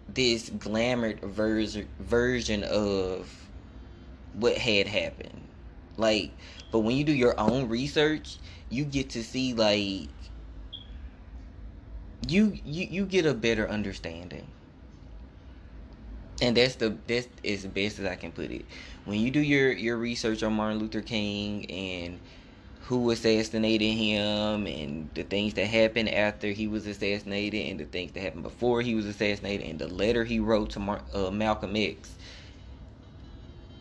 this 0.07 0.49
glamored 0.49 1.19
version 1.21 1.87
version 1.99 2.63
of 2.63 3.49
what 4.33 4.57
had 4.57 4.87
happened. 4.87 5.41
Like, 5.97 6.31
but 6.71 6.79
when 6.79 6.95
you 6.95 7.03
do 7.03 7.11
your 7.11 7.39
own 7.39 7.67
research, 7.69 8.37
you 8.69 8.85
get 8.85 9.09
to 9.11 9.23
see 9.23 9.53
like 9.53 10.09
you 12.27 12.57
you 12.65 12.87
you 12.89 13.05
get 13.05 13.25
a 13.25 13.33
better 13.33 13.69
understanding. 13.69 14.47
And 16.41 16.55
that's 16.55 16.75
the 16.75 16.95
that's 17.07 17.27
as 17.43 17.65
best 17.65 17.99
as 17.99 18.05
I 18.05 18.15
can 18.15 18.31
put 18.31 18.51
it. 18.51 18.65
When 19.05 19.19
you 19.19 19.31
do 19.31 19.39
your 19.39 19.71
your 19.71 19.97
research 19.97 20.41
on 20.43 20.53
Martin 20.53 20.79
Luther 20.79 21.01
King 21.01 21.69
and 21.69 22.19
who 22.87 23.11
assassinated 23.11 23.93
him 23.95 24.65
and 24.65 25.09
the 25.13 25.23
things 25.23 25.53
that 25.55 25.65
happened 25.65 26.07
after 26.09 26.47
he 26.47 26.67
was 26.67 26.87
assassinated 26.87 27.69
and 27.69 27.79
the 27.79 27.85
things 27.85 28.13
that 28.13 28.21
happened 28.21 28.43
before 28.43 28.81
he 28.81 28.95
was 28.95 29.05
assassinated 29.05 29.67
and 29.67 29.77
the 29.77 29.87
letter 29.87 30.23
he 30.23 30.39
wrote 30.39 30.69
to 30.69 30.79
Mar- 30.79 31.03
uh, 31.13 31.29
Malcolm 31.29 31.75
X. 31.75 32.15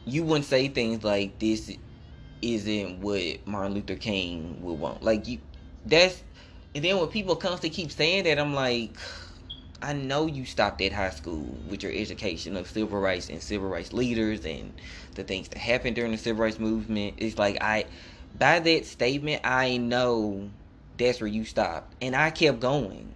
You 0.06 0.25
wouldn't 0.25 0.44
say 0.44 0.66
things 0.66 1.04
like 1.04 1.38
this 1.38 1.70
isn't 2.42 3.00
what 3.00 3.46
Martin 3.46 3.75
Luther 3.75 3.94
King 3.94 4.60
would 4.62 4.78
want. 4.80 5.04
Like 5.04 5.28
you, 5.28 5.38
that's 5.84 6.25
and 6.75 6.84
then 6.84 6.98
when 6.98 7.06
people 7.06 7.36
constantly 7.36 7.70
keep 7.70 7.92
saying 7.92 8.25
that, 8.25 8.40
I'm 8.40 8.54
like, 8.54 8.96
I 9.80 9.92
know 9.92 10.26
you 10.26 10.44
stopped 10.44 10.82
at 10.82 10.92
high 10.92 11.10
school 11.10 11.56
with 11.68 11.82
your 11.84 11.92
education 11.92 12.56
of 12.56 12.68
civil 12.68 12.98
rights 12.98 13.30
and 13.30 13.40
civil 13.40 13.68
rights 13.68 13.92
leaders 13.92 14.44
and 14.44 14.75
the 15.14 15.22
things 15.22 15.48
that 15.48 15.58
happened 15.58 15.94
during 15.94 16.10
the 16.10 16.18
civil 16.18 16.42
rights 16.42 16.58
movement. 16.58 17.14
It's 17.18 17.38
like 17.38 17.58
I 17.62 17.86
by 18.38 18.61
that 18.61 18.87
statement, 18.87 19.42
I 19.45 19.76
know 19.76 20.50
that's 20.99 21.21
where 21.21 21.28
you 21.28 21.45
stopped. 21.45 21.95
And 22.00 22.14
I 22.14 22.30
kept 22.30 22.61
going. 22.61 23.12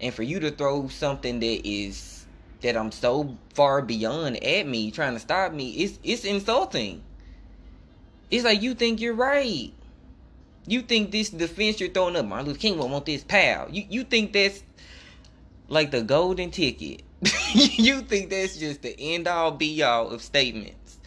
And 0.00 0.12
for 0.12 0.22
you 0.22 0.40
to 0.40 0.50
throw 0.50 0.88
something 0.88 1.40
that 1.40 1.68
is 1.68 2.26
that 2.60 2.76
I'm 2.76 2.92
so 2.92 3.36
far 3.54 3.82
beyond 3.82 4.42
at 4.42 4.66
me, 4.66 4.90
trying 4.90 5.14
to 5.14 5.20
stop 5.20 5.52
me, 5.52 5.70
it's 5.72 5.98
it's 6.02 6.24
insulting. 6.24 7.02
It's 8.30 8.44
like 8.44 8.62
you 8.62 8.74
think 8.74 9.00
you're 9.00 9.14
right. 9.14 9.72
You 10.66 10.80
think 10.82 11.10
this 11.10 11.28
defense 11.28 11.78
you're 11.78 11.90
throwing 11.90 12.16
up, 12.16 12.24
Martin 12.24 12.48
Luther 12.48 12.58
King 12.58 12.78
won't 12.78 12.90
want 12.90 13.06
this 13.06 13.22
pal. 13.22 13.68
You 13.70 13.84
you 13.88 14.04
think 14.04 14.32
that's 14.32 14.62
like 15.68 15.90
the 15.90 16.02
golden 16.02 16.50
ticket. 16.50 17.02
you 17.52 18.00
think 18.00 18.30
that's 18.30 18.56
just 18.56 18.82
the 18.82 18.98
end 18.98 19.28
all 19.28 19.52
be 19.52 19.82
all 19.82 20.08
of 20.08 20.22
statements. 20.22 20.98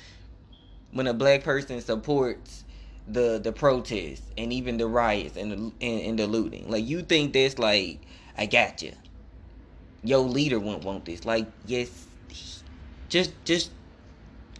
When 0.92 1.08
a 1.08 1.14
black 1.14 1.44
person 1.44 1.82
supports 1.82 2.64
the 3.08 3.40
the 3.40 3.52
protests 3.52 4.32
and 4.38 4.52
even 4.54 4.78
the 4.78 4.88
riots 4.88 5.38
and 5.38 5.52
the 5.52 5.56
and, 5.56 6.02
and 6.02 6.20
the 6.20 6.28
looting. 6.28 6.70
Like 6.70 6.88
you 6.88 7.02
think 7.02 7.34
that's 7.34 7.58
like 7.60 8.02
I 8.38 8.46
got 8.46 8.82
you. 8.82 8.94
Your 10.04 10.20
leader 10.20 10.60
won't 10.60 10.84
want 10.84 11.06
this. 11.06 11.26
Like 11.26 11.48
yes, 11.66 12.08
just 13.10 13.44
just 13.46 13.72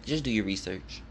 just 0.04 0.24
do 0.24 0.30
your 0.30 0.44
research. 0.44 1.04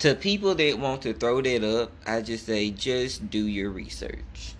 To 0.00 0.14
people 0.16 0.54
that 0.56 0.78
want 0.80 1.02
to 1.02 1.12
throw 1.14 1.40
that 1.42 1.62
up, 1.62 1.96
I 2.04 2.22
just 2.22 2.46
say 2.46 2.70
just 2.72 3.30
do 3.30 3.46
your 3.46 3.70
research. 3.70 4.56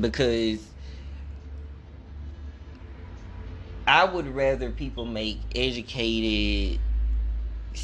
Because 0.00 0.70
I 3.86 4.04
would 4.04 4.28
rather 4.28 4.70
people 4.70 5.04
make 5.06 5.46
educated 5.54 6.80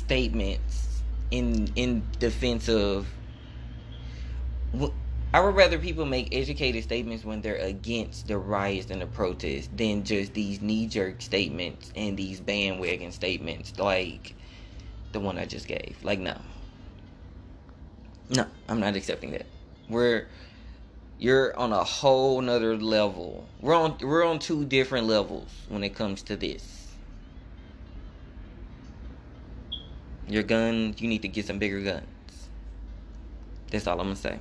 statements 0.06 1.02
in 1.30 1.68
in 1.76 2.02
defense 2.18 2.68
of 2.68 3.06
I 5.32 5.40
would 5.40 5.56
rather 5.56 5.78
people 5.78 6.06
make 6.06 6.34
educated 6.34 6.84
statements 6.84 7.24
when 7.24 7.40
they're 7.40 7.56
against 7.56 8.28
the 8.28 8.38
riots 8.38 8.90
and 8.90 9.02
the 9.02 9.06
protests 9.06 9.68
than 9.74 10.04
just 10.04 10.34
these 10.34 10.60
knee 10.60 10.86
jerk 10.86 11.22
statements 11.22 11.92
and 11.96 12.16
these 12.16 12.40
bandwagon 12.40 13.10
statements 13.10 13.78
like 13.78 14.36
the 15.12 15.20
one 15.20 15.38
I 15.38 15.46
just 15.46 15.66
gave. 15.66 15.96
Like 16.02 16.20
no. 16.20 16.36
No, 18.30 18.46
I'm 18.68 18.80
not 18.80 18.96
accepting 18.96 19.32
that. 19.32 19.46
We're 19.88 20.28
you're 21.18 21.56
on 21.58 21.72
a 21.72 21.82
whole 21.82 22.40
nother 22.40 22.76
level. 22.76 23.46
We're 23.60 23.74
on 23.74 23.96
we're 24.02 24.24
on 24.24 24.38
two 24.38 24.64
different 24.64 25.06
levels 25.06 25.50
when 25.68 25.82
it 25.82 25.94
comes 25.94 26.22
to 26.24 26.36
this. 26.36 26.83
Your 30.28 30.42
gun, 30.42 30.94
you 30.98 31.08
need 31.08 31.22
to 31.22 31.28
get 31.28 31.46
some 31.46 31.58
bigger 31.58 31.80
guns. 31.80 32.48
That's 33.70 33.86
all 33.86 34.00
I'm 34.00 34.06
gonna 34.06 34.16
say. 34.16 34.38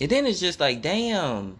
And 0.00 0.10
then 0.10 0.26
it's 0.26 0.40
just 0.40 0.58
like, 0.58 0.82
damn. 0.82 1.58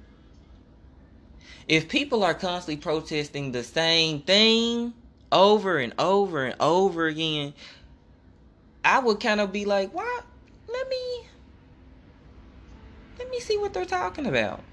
If 1.69 1.89
people 1.89 2.25
are 2.25 2.35
constantly 2.35 2.79
protesting 2.83 3.53
the 3.53 3.63
same 3.63 4.23
thing 4.23 4.95
over 5.31 5.79
and 5.79 5.93
over 5.99 6.45
and 6.45 6.57
over 6.59 7.07
again, 7.07 7.55
I 8.85 8.99
would 8.99 9.21
kind 9.21 9.41
of 9.41 9.53
be 9.53 9.65
like, 9.65 9.95
"What? 9.95 10.25
Let 10.67 10.89
me 10.89 11.27
let 13.19 13.31
me 13.31 13.39
see 13.39 13.57
what 13.59 13.73
they're 13.73 13.85
talking 13.85 14.27
about." 14.27 14.65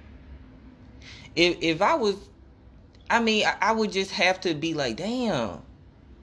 If 1.36 1.58
if 1.62 1.82
I 1.84 1.96
was 1.96 2.16
I 3.10 3.20
mean, 3.20 3.46
I, 3.46 3.56
I 3.62 3.72
would 3.74 3.92
just 3.92 4.12
have 4.12 4.42
to 4.42 4.56
be 4.56 4.74
like, 4.74 4.96
"Damn 4.96 5.62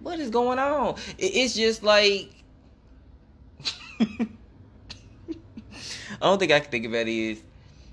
what 0.04 0.20
is 0.20 0.30
going 0.30 0.58
on? 0.58 0.96
It's 1.18 1.54
just 1.54 1.82
like 1.82 2.30
I 4.00 4.26
don't 6.20 6.38
think 6.38 6.52
I 6.52 6.61
can 6.61 6.70
think 6.70 6.87
about 6.87 7.08
it 7.08 7.08
is 7.08 7.42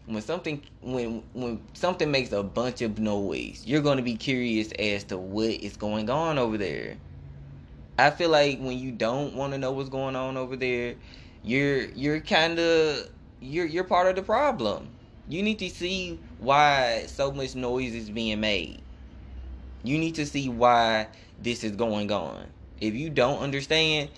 when 0.05 0.21
something 0.21 0.61
when 0.81 1.23
when 1.33 1.61
something 1.73 2.11
makes 2.11 2.31
a 2.33 2.43
bunch 2.43 2.81
of 2.81 2.99
noise, 2.99 3.63
you're 3.65 3.81
going 3.81 3.97
to 3.97 4.03
be 4.03 4.15
curious 4.15 4.71
as 4.73 5.05
to 5.05 5.17
what 5.17 5.51
is 5.51 5.77
going 5.77 6.09
on 6.09 6.37
over 6.37 6.57
there. 6.57 6.97
I 7.97 8.09
feel 8.09 8.29
like 8.29 8.59
when 8.59 8.77
you 8.77 8.91
don't 8.91 9.35
want 9.35 9.53
to 9.53 9.57
know 9.57 9.71
what's 9.71 9.89
going 9.89 10.15
on 10.15 10.35
over 10.35 10.55
there, 10.57 10.95
you're 11.43 11.85
you're 11.91 12.19
kind 12.19 12.59
of 12.59 13.09
you're 13.39 13.65
you're 13.65 13.85
part 13.85 14.07
of 14.07 14.15
the 14.15 14.23
problem. 14.23 14.89
You 15.29 15.43
need 15.43 15.59
to 15.59 15.69
see 15.69 16.19
why 16.39 17.05
so 17.07 17.31
much 17.31 17.55
noise 17.55 17.93
is 17.93 18.09
being 18.09 18.41
made. 18.41 18.81
You 19.83 19.97
need 19.97 20.15
to 20.15 20.25
see 20.25 20.50
why 20.50 21.07
this 21.39 21.63
is 21.63 21.71
going 21.71 22.11
on. 22.11 22.47
If 22.79 22.95
you 22.95 23.09
don't 23.09 23.39
understand, 23.39 24.09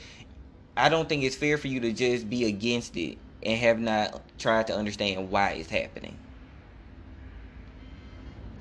I 0.75 0.89
don't 0.89 1.07
think 1.07 1.23
it's 1.23 1.35
fair 1.35 1.57
for 1.57 1.67
you 1.67 1.79
to 1.81 1.91
just 1.91 2.29
be 2.29 2.45
against 2.45 2.95
it 2.97 3.17
and 3.43 3.57
have 3.59 3.79
not 3.79 4.21
tried 4.39 4.67
to 4.67 4.75
understand 4.75 5.29
why 5.29 5.51
it's 5.51 5.69
happening. 5.69 6.17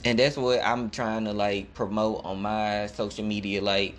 And 0.04 0.18
that's 0.18 0.36
what 0.36 0.60
I'm 0.64 0.90
trying 0.90 1.24
to 1.26 1.32
like 1.32 1.74
promote 1.74 2.24
on 2.24 2.42
my 2.42 2.86
social 2.88 3.24
media. 3.24 3.62
Like, 3.62 3.96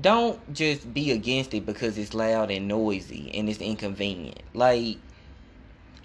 don't 0.00 0.54
just 0.54 0.92
be 0.92 1.10
against 1.10 1.52
it 1.52 1.66
because 1.66 1.98
it's 1.98 2.14
loud 2.14 2.50
and 2.50 2.66
noisy 2.66 3.30
and 3.34 3.48
it's 3.48 3.60
inconvenient. 3.60 4.40
Like, 4.54 4.96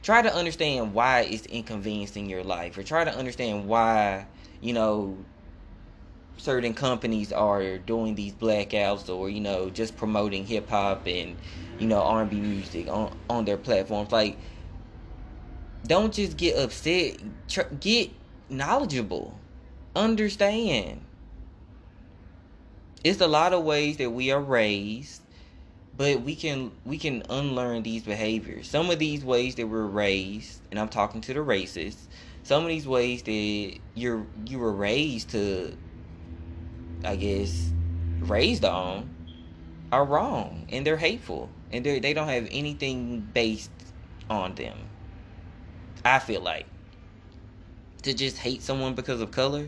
try 0.01 0.21
to 0.21 0.33
understand 0.33 0.93
why 0.93 1.21
it's 1.21 1.45
inconveniencing 1.45 2.29
your 2.29 2.43
life 2.43 2.77
or 2.77 2.83
try 2.83 3.05
to 3.05 3.15
understand 3.15 3.67
why, 3.67 4.27
you 4.59 4.73
know, 4.73 5.17
certain 6.37 6.73
companies 6.73 7.31
are 7.31 7.77
doing 7.77 8.15
these 8.15 8.33
blackouts 8.33 9.09
or, 9.09 9.29
you 9.29 9.41
know, 9.41 9.69
just 9.69 9.97
promoting 9.97 10.45
hip 10.45 10.69
hop 10.69 11.07
and, 11.07 11.37
you 11.77 11.87
know, 11.87 12.01
R&B 12.01 12.41
music 12.41 12.87
on 12.87 13.13
on 13.29 13.45
their 13.45 13.57
platforms. 13.57 14.11
Like 14.11 14.39
don't 15.85 16.13
just 16.13 16.37
get 16.37 16.57
upset, 16.57 17.17
get 17.79 18.11
knowledgeable. 18.49 19.41
Understand 19.95 21.01
it's 23.03 23.21
a 23.21 23.27
lot 23.27 23.53
of 23.53 23.63
ways 23.63 23.97
that 23.97 24.11
we 24.11 24.31
are 24.31 24.41
raised 24.41 25.21
but 25.95 26.21
we 26.21 26.35
can 26.35 26.71
we 26.85 26.97
can 26.97 27.23
unlearn 27.29 27.83
these 27.83 28.03
behaviors 28.03 28.67
some 28.67 28.89
of 28.89 28.99
these 28.99 29.23
ways 29.23 29.55
that 29.55 29.67
we're 29.67 29.85
raised 29.85 30.61
and 30.71 30.79
i'm 30.79 30.89
talking 30.89 31.21
to 31.21 31.33
the 31.33 31.39
racists 31.39 32.07
some 32.43 32.63
of 32.63 32.69
these 32.69 32.87
ways 32.87 33.23
that 33.23 33.79
you're 33.93 34.27
you 34.45 34.59
were 34.59 34.73
raised 34.73 35.29
to 35.29 35.77
i 37.03 37.15
guess 37.15 37.71
raised 38.19 38.65
on 38.65 39.09
are 39.91 40.05
wrong 40.05 40.65
and 40.69 40.85
they're 40.85 40.97
hateful 40.97 41.49
and 41.71 41.85
they 41.85 41.99
they 41.99 42.13
don't 42.13 42.27
have 42.27 42.47
anything 42.51 43.21
based 43.33 43.71
on 44.29 44.53
them 44.55 44.77
i 46.03 46.19
feel 46.19 46.41
like 46.41 46.65
to 48.01 48.13
just 48.13 48.37
hate 48.37 48.61
someone 48.61 48.93
because 48.93 49.21
of 49.21 49.31
color 49.31 49.67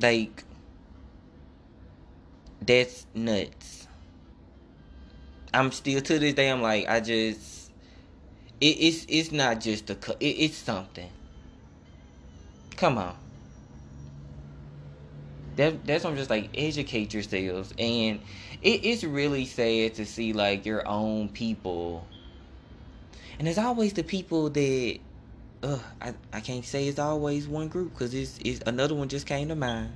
Like, 0.00 0.44
that's 2.60 3.06
nuts. 3.14 3.88
I'm 5.52 5.72
still 5.72 6.00
to 6.00 6.18
this 6.18 6.34
day. 6.34 6.50
I'm 6.50 6.62
like, 6.62 6.88
I 6.88 7.00
just, 7.00 7.72
it, 8.60 8.66
it's 8.66 9.06
it's 9.08 9.32
not 9.32 9.60
just 9.60 9.90
a, 9.90 9.94
it, 10.20 10.26
it's 10.26 10.56
something. 10.56 11.10
Come 12.76 12.98
on. 12.98 13.16
That 15.58 15.84
that's 15.84 16.04
I'm 16.04 16.14
just 16.14 16.30
like 16.30 16.50
educate 16.54 17.12
yourselves, 17.12 17.74
and 17.76 18.20
it, 18.62 18.84
it's 18.84 19.02
really 19.02 19.44
sad 19.44 19.94
to 19.94 20.06
see 20.06 20.32
like 20.32 20.64
your 20.64 20.86
own 20.86 21.30
people. 21.30 22.06
And 23.38 23.46
there's 23.48 23.58
always 23.58 23.92
the 23.92 24.04
people 24.04 24.50
that 24.50 24.98
uh, 25.64 25.78
I, 26.00 26.14
I 26.32 26.40
can't 26.40 26.64
say 26.64 26.86
it's 26.86 27.00
always 27.00 27.48
one 27.48 27.66
group 27.66 27.92
because 27.92 28.14
it's, 28.14 28.38
it's 28.44 28.60
another 28.66 28.94
one 28.94 29.08
just 29.08 29.26
came 29.26 29.48
to 29.48 29.56
mind. 29.56 29.90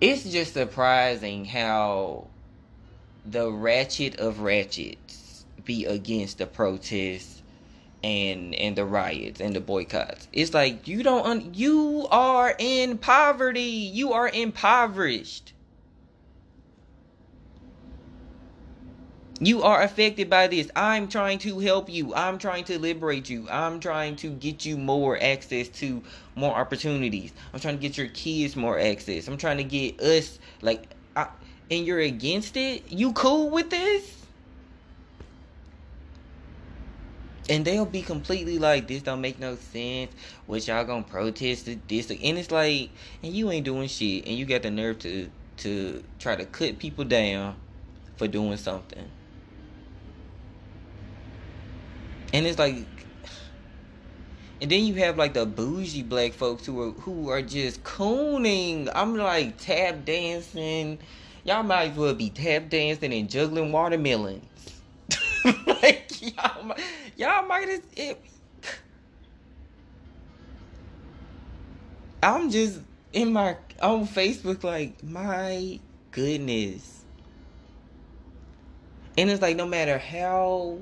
It's 0.00 0.24
just 0.24 0.54
surprising 0.54 1.44
how 1.44 2.26
the 3.24 3.52
ratchet 3.52 4.18
of 4.18 4.40
ratchets 4.40 5.46
be 5.64 5.84
against 5.84 6.38
the 6.38 6.46
protests 6.46 7.39
and 8.02 8.54
and 8.54 8.76
the 8.76 8.84
riots 8.84 9.40
and 9.40 9.54
the 9.54 9.60
boycotts. 9.60 10.28
It's 10.32 10.54
like 10.54 10.88
you 10.88 11.02
don't 11.02 11.26
un- 11.26 11.50
you 11.54 12.06
are 12.10 12.54
in 12.58 12.98
poverty. 12.98 13.60
You 13.60 14.12
are 14.12 14.28
impoverished. 14.28 15.52
You 19.42 19.62
are 19.62 19.80
affected 19.80 20.28
by 20.28 20.48
this. 20.48 20.70
I'm 20.76 21.08
trying 21.08 21.38
to 21.40 21.60
help 21.60 21.88
you. 21.88 22.14
I'm 22.14 22.36
trying 22.36 22.64
to 22.64 22.78
liberate 22.78 23.30
you. 23.30 23.48
I'm 23.50 23.80
trying 23.80 24.16
to 24.16 24.28
get 24.28 24.66
you 24.66 24.76
more 24.76 25.18
access 25.22 25.68
to 25.80 26.02
more 26.34 26.54
opportunities. 26.54 27.32
I'm 27.54 27.60
trying 27.60 27.76
to 27.76 27.80
get 27.80 27.96
your 27.96 28.08
kids 28.08 28.54
more 28.54 28.78
access. 28.78 29.28
I'm 29.28 29.38
trying 29.38 29.56
to 29.56 29.64
get 29.64 29.98
us 29.98 30.38
like 30.60 30.90
I, 31.16 31.28
and 31.70 31.86
you're 31.86 32.00
against 32.00 32.56
it? 32.58 32.92
You 32.92 33.12
cool 33.14 33.48
with 33.48 33.70
this? 33.70 34.19
And 37.50 37.64
they'll 37.64 37.84
be 37.84 38.00
completely 38.00 38.58
like, 38.58 38.88
this 38.88 39.02
don't 39.02 39.20
make 39.20 39.38
no 39.38 39.56
sense. 39.56 40.12
What 40.46 40.66
y'all 40.66 40.84
gonna 40.84 41.02
protest 41.02 41.66
this? 41.88 42.10
And 42.10 42.38
it's 42.38 42.50
like, 42.50 42.90
and 43.22 43.32
you 43.34 43.50
ain't 43.50 43.64
doing 43.66 43.88
shit. 43.88 44.26
And 44.26 44.36
you 44.36 44.46
got 44.46 44.62
the 44.62 44.70
nerve 44.70 45.00
to 45.00 45.28
to 45.58 46.02
try 46.18 46.36
to 46.36 46.46
cut 46.46 46.78
people 46.78 47.04
down 47.04 47.56
for 48.16 48.26
doing 48.28 48.56
something. 48.56 49.10
and 52.32 52.46
it's 52.46 52.58
like 52.58 52.86
and 54.60 54.70
then 54.70 54.84
you 54.84 54.94
have 54.94 55.16
like 55.16 55.32
the 55.32 55.46
bougie 55.46 56.02
black 56.02 56.32
folks 56.32 56.66
who 56.66 56.80
are 56.82 56.90
who 56.92 57.30
are 57.30 57.40
just 57.40 57.82
cooning. 57.82 58.90
I'm 58.94 59.16
like 59.16 59.56
tap 59.56 60.04
dancing. 60.04 60.98
Y'all 61.44 61.62
might 61.62 61.92
as 61.92 61.96
well 61.96 62.14
be 62.14 62.28
tap 62.28 62.68
dancing 62.68 63.14
and 63.14 63.30
juggling 63.30 63.72
watermelons. 63.72 64.44
like 65.66 66.12
y'all, 66.20 66.74
y'all 67.20 67.46
might 67.46 67.68
as 67.68 67.82
it. 67.96 68.18
I'm 72.22 72.50
just 72.50 72.80
in 73.12 73.32
my 73.32 73.56
on 73.82 74.06
Facebook 74.06 74.64
like 74.64 75.02
my 75.04 75.78
goodness. 76.10 77.04
And 79.18 79.30
it's 79.30 79.42
like 79.42 79.56
no 79.56 79.66
matter 79.66 79.98
how 79.98 80.78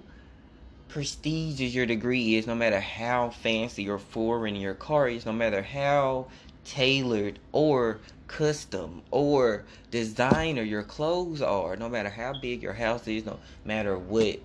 prestigious 0.89 1.75
your 1.75 1.87
degree 1.87 2.37
is, 2.37 2.47
no 2.47 2.55
matter 2.55 2.81
how 2.81 3.31
fancy 3.31 3.89
or 3.89 3.99
foreign 3.99 4.55
your 4.55 4.75
car 4.75 5.09
is, 5.09 5.27
no 5.27 5.33
matter 5.33 5.63
how 5.63 6.29
tailored 6.65 7.41
or 7.51 7.99
custom 8.29 9.03
or 9.11 9.65
designer 9.91 10.63
your 10.63 10.85
clothes 10.85 11.43
are, 11.43 11.77
no 11.77 11.89
matter 11.89 12.11
how 12.11 12.33
big 12.41 12.63
your 12.63 12.75
house 12.75 13.09
is, 13.09 13.25
no 13.25 13.41
matter 13.65 13.99
what. 13.99 14.39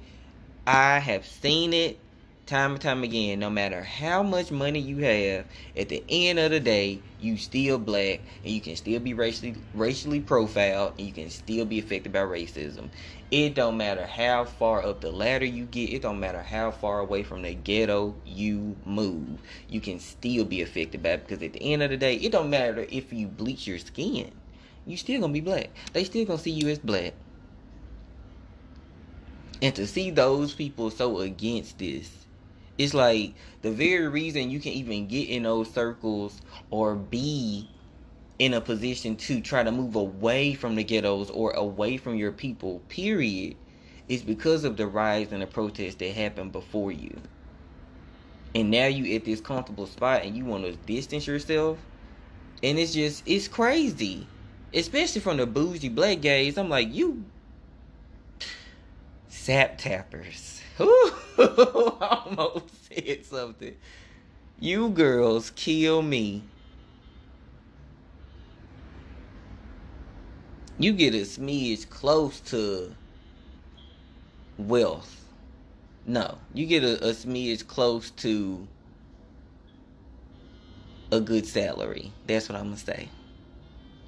I 0.67 0.99
have 0.99 1.25
seen 1.25 1.73
it 1.73 1.99
time 2.45 2.71
and 2.73 2.81
time 2.81 3.03
again, 3.03 3.39
no 3.39 3.49
matter 3.49 3.83
how 3.83 4.23
much 4.23 4.51
money 4.51 4.79
you 4.79 4.97
have, 4.99 5.45
at 5.75 5.89
the 5.89 6.03
end 6.09 6.39
of 6.39 6.51
the 6.51 6.59
day, 6.59 7.03
you 7.17 7.37
still 7.37 7.77
black 7.77 8.21
and 8.43 8.53
you 8.53 8.61
can 8.61 8.75
still 8.75 8.99
be 8.99 9.13
racially 9.13 9.55
racially 9.73 10.19
profiled 10.21 10.93
and 10.97 11.07
you 11.07 11.13
can 11.13 11.29
still 11.29 11.65
be 11.65 11.79
affected 11.79 12.11
by 12.13 12.19
racism. 12.19 12.91
It 13.31 13.55
don't 13.55 13.77
matter 13.77 14.05
how 14.05 14.45
far 14.45 14.85
up 14.85 15.01
the 15.01 15.11
ladder 15.11 15.45
you 15.45 15.65
get, 15.65 15.91
it 15.93 16.01
don't 16.01 16.19
matter 16.19 16.41
how 16.43 16.71
far 16.71 16.99
away 16.99 17.23
from 17.23 17.41
the 17.41 17.53
ghetto 17.55 18.15
you 18.23 18.77
move. 18.85 19.41
You 19.67 19.81
can 19.81 19.99
still 19.99 20.45
be 20.45 20.61
affected 20.61 21.03
by 21.03 21.09
it 21.11 21.27
because 21.27 21.43
at 21.43 21.53
the 21.53 21.73
end 21.73 21.83
of 21.83 21.89
the 21.89 21.97
day, 21.97 22.15
it 22.15 22.31
don't 22.31 22.49
matter 22.49 22.85
if 22.89 23.11
you 23.11 23.27
bleach 23.27 23.67
your 23.67 23.79
skin. 23.79 24.31
You 24.85 24.97
still 24.97 25.21
gonna 25.21 25.33
be 25.33 25.41
black. 25.41 25.71
They 25.93 26.03
still 26.05 26.25
gonna 26.25 26.39
see 26.39 26.51
you 26.51 26.69
as 26.69 26.79
black. 26.79 27.15
And 29.63 29.75
to 29.75 29.87
see 29.87 30.11
those 30.11 30.53
people 30.53 30.91
so 30.91 31.21
against 31.21 31.79
this 31.79 32.23
it's 32.77 32.93
like 32.93 33.35
the 33.61 33.71
very 33.71 34.07
reason 34.07 34.49
you 34.49 34.59
can 34.59 34.71
even 34.73 35.07
get 35.07 35.29
in 35.29 35.43
those 35.43 35.71
circles 35.71 36.41
or 36.71 36.95
be 36.95 37.69
in 38.39 38.53
a 38.53 38.61
position 38.61 39.15
to 39.15 39.41
try 39.41 39.63
to 39.63 39.71
move 39.71 39.95
away 39.95 40.55
from 40.55 40.75
the 40.75 40.83
ghettos 40.83 41.29
or 41.29 41.51
away 41.51 41.97
from 41.97 42.15
your 42.15 42.31
people, 42.31 42.79
period, 42.89 43.55
is 44.09 44.23
because 44.23 44.63
of 44.63 44.75
the 44.75 44.87
rise 44.87 45.31
and 45.31 45.41
the 45.41 45.47
protests 45.47 45.95
that 45.95 46.13
happened 46.13 46.51
before 46.51 46.91
you. 46.91 47.21
And 48.55 48.71
now 48.71 48.87
you 48.87 49.15
at 49.15 49.25
this 49.25 49.41
comfortable 49.41 49.87
spot 49.87 50.23
and 50.23 50.35
you 50.35 50.45
want 50.45 50.65
to 50.65 50.75
distance 50.75 51.27
yourself. 51.27 51.77
And 52.63 52.79
it's 52.79 52.93
just 52.93 53.23
it's 53.27 53.47
crazy. 53.47 54.27
Especially 54.73 55.21
from 55.21 55.37
the 55.37 55.45
bougie 55.45 55.89
black 55.89 56.21
gays. 56.21 56.57
I'm 56.57 56.69
like, 56.69 56.93
you 56.93 57.25
sap 59.33 59.77
tappers. 59.77 60.61
almost 60.79 62.69
said 62.87 63.25
something. 63.25 63.75
You 64.59 64.89
girls 64.89 65.51
kill 65.55 66.01
me. 66.01 66.43
You 70.77 70.93
get 70.93 71.13
a 71.13 71.21
smidge 71.21 71.89
close 71.89 72.39
to 72.51 72.95
wealth. 74.57 75.25
No, 76.05 76.37
you 76.53 76.65
get 76.65 76.83
a, 76.83 77.09
a 77.09 77.11
smidge 77.11 77.67
close 77.67 78.11
to 78.11 78.67
a 81.11 81.19
good 81.19 81.45
salary. 81.45 82.11
That's 82.27 82.49
what 82.49 82.57
I'm 82.57 82.65
gonna 82.65 82.77
say. 82.77 83.09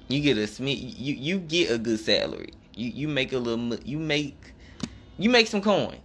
You 0.08 0.20
get 0.20 0.38
a 0.38 0.42
smidge. 0.42 0.94
You 0.98 1.14
you 1.14 1.38
get 1.38 1.70
a 1.70 1.78
good 1.78 2.00
salary. 2.00 2.52
You 2.74 2.90
you 2.90 3.08
make 3.08 3.32
a 3.32 3.38
little. 3.38 3.76
You 3.84 3.98
make 3.98 4.54
You 5.18 5.30
make 5.30 5.46
some 5.46 5.62
coins. 5.62 6.00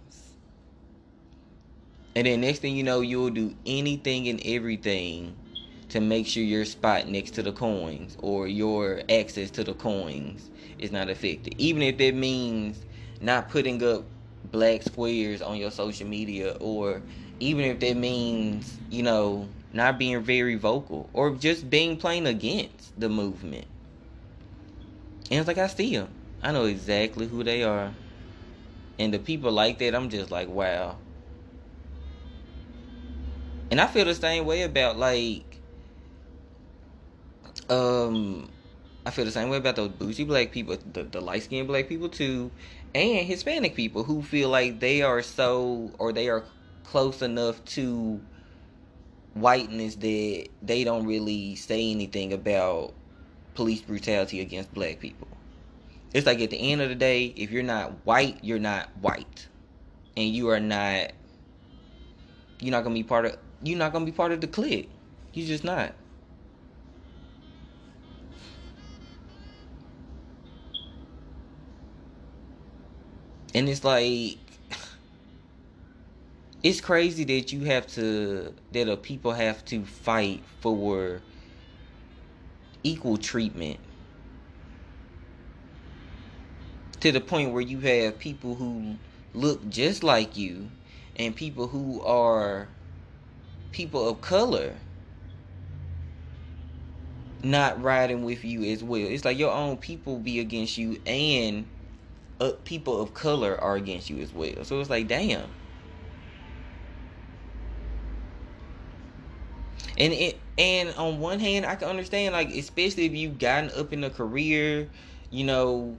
And 2.16 2.26
then 2.26 2.40
next 2.40 2.60
thing 2.60 2.76
you 2.76 2.82
know, 2.82 3.00
you'll 3.00 3.30
do 3.30 3.54
anything 3.66 4.28
and 4.28 4.40
everything 4.44 5.36
to 5.90 6.00
make 6.00 6.26
sure 6.26 6.42
your 6.42 6.64
spot 6.64 7.08
next 7.08 7.32
to 7.32 7.42
the 7.42 7.52
coins 7.52 8.16
or 8.20 8.46
your 8.48 9.02
access 9.10 9.50
to 9.50 9.64
the 9.64 9.74
coins 9.74 10.50
is 10.78 10.90
not 10.90 11.10
affected. 11.10 11.54
Even 11.58 11.82
if 11.82 11.98
that 11.98 12.14
means 12.14 12.84
not 13.20 13.50
putting 13.50 13.82
up 13.82 14.04
black 14.50 14.82
squares 14.82 15.42
on 15.42 15.56
your 15.56 15.70
social 15.70 16.06
media 16.06 16.56
or 16.60 17.02
even 17.40 17.64
if 17.64 17.80
that 17.80 17.96
means, 17.96 18.78
you 18.90 19.02
know, 19.02 19.48
not 19.72 19.98
being 19.98 20.22
very 20.22 20.54
vocal 20.54 21.08
or 21.12 21.30
just 21.34 21.68
being 21.68 21.96
plain 21.96 22.26
against 22.26 22.98
the 22.98 23.08
movement. 23.08 23.66
And 25.30 25.40
it's 25.40 25.48
like 25.48 25.58
I 25.58 25.66
see 25.66 25.96
them. 25.96 26.08
I 26.42 26.52
know 26.52 26.64
exactly 26.64 27.26
who 27.26 27.42
they 27.44 27.62
are. 27.62 27.92
And 28.98 29.12
the 29.12 29.18
people 29.18 29.52
like 29.52 29.78
that, 29.78 29.94
I'm 29.94 30.08
just 30.08 30.30
like, 30.30 30.48
wow. 30.48 31.00
And 33.70 33.80
I 33.80 33.86
feel 33.88 34.04
the 34.04 34.14
same 34.14 34.46
way 34.46 34.62
about 34.62 34.98
like 34.98 35.60
um 37.68 38.50
I 39.04 39.10
feel 39.10 39.24
the 39.24 39.32
same 39.32 39.48
way 39.50 39.56
about 39.56 39.74
those 39.76 39.88
bougie 39.90 40.24
black 40.24 40.52
people, 40.52 40.76
the, 40.86 41.02
the 41.04 41.20
light 41.20 41.42
skinned 41.42 41.66
black 41.66 41.88
people 41.88 42.08
too, 42.08 42.52
and 42.94 43.26
Hispanic 43.26 43.74
people 43.74 44.04
who 44.04 44.22
feel 44.22 44.48
like 44.48 44.78
they 44.80 45.02
are 45.02 45.22
so 45.22 45.94
or 45.98 46.12
they 46.12 46.28
are 46.28 46.46
close 46.84 47.20
enough 47.20 47.64
to 47.66 48.24
whiteness 49.34 49.96
that 49.96 50.48
they 50.62 50.84
don't 50.84 51.06
really 51.06 51.54
say 51.56 51.90
anything 51.90 52.32
about 52.32 52.96
police 53.54 53.82
brutality 53.82 54.40
against 54.40 54.72
black 54.74 55.00
people. 55.00 55.41
It's 56.14 56.26
like 56.26 56.40
at 56.40 56.50
the 56.50 56.72
end 56.72 56.82
of 56.82 56.90
the 56.90 56.94
day, 56.94 57.32
if 57.36 57.50
you're 57.50 57.62
not 57.62 58.04
white, 58.04 58.38
you're 58.42 58.58
not 58.58 58.90
white. 59.00 59.48
And 60.16 60.28
you 60.28 60.48
are 60.50 60.60
not 60.60 61.12
you're 62.60 62.70
not 62.70 62.84
gonna 62.84 62.94
be 62.94 63.02
part 63.02 63.26
of 63.26 63.36
you're 63.62 63.78
not 63.78 63.92
gonna 63.92 64.04
be 64.04 64.12
part 64.12 64.32
of 64.32 64.40
the 64.40 64.46
clique. 64.46 64.90
You're 65.32 65.46
just 65.46 65.64
not. 65.64 65.94
And 73.54 73.68
it's 73.68 73.84
like 73.84 74.38
it's 76.62 76.82
crazy 76.82 77.24
that 77.24 77.52
you 77.52 77.64
have 77.64 77.86
to 77.88 78.54
that 78.72 78.88
a 78.88 78.96
people 78.98 79.32
have 79.32 79.64
to 79.66 79.84
fight 79.84 80.42
for 80.60 81.22
equal 82.84 83.16
treatment 83.16 83.80
to 87.02 87.10
the 87.10 87.20
point 87.20 87.52
where 87.52 87.62
you 87.62 87.80
have 87.80 88.18
people 88.20 88.54
who 88.54 88.96
look 89.34 89.68
just 89.68 90.04
like 90.04 90.36
you 90.36 90.70
and 91.16 91.34
people 91.34 91.66
who 91.66 92.00
are 92.02 92.68
people 93.72 94.08
of 94.08 94.20
color 94.20 94.76
not 97.42 97.82
riding 97.82 98.24
with 98.24 98.44
you 98.44 98.62
as 98.72 98.84
well. 98.84 99.00
It's 99.04 99.24
like 99.24 99.36
your 99.36 99.52
own 99.52 99.78
people 99.78 100.20
be 100.20 100.38
against 100.38 100.78
you 100.78 100.96
and 101.04 101.66
uh, 102.38 102.52
people 102.64 103.00
of 103.00 103.14
color 103.14 103.60
are 103.60 103.74
against 103.74 104.08
you 104.08 104.18
as 104.20 104.32
well. 104.32 104.64
So 104.64 104.78
it's 104.80 104.90
like, 104.90 105.08
damn. 105.08 105.50
And 109.98 110.12
it 110.12 110.40
and 110.56 110.94
on 110.94 111.18
one 111.18 111.40
hand, 111.40 111.66
I 111.66 111.74
can 111.74 111.88
understand 111.88 112.32
like 112.32 112.50
especially 112.50 113.06
if 113.06 113.12
you've 113.12 113.38
gotten 113.38 113.70
up 113.76 113.92
in 113.92 114.04
a 114.04 114.10
career, 114.10 114.88
you 115.30 115.44
know, 115.44 115.96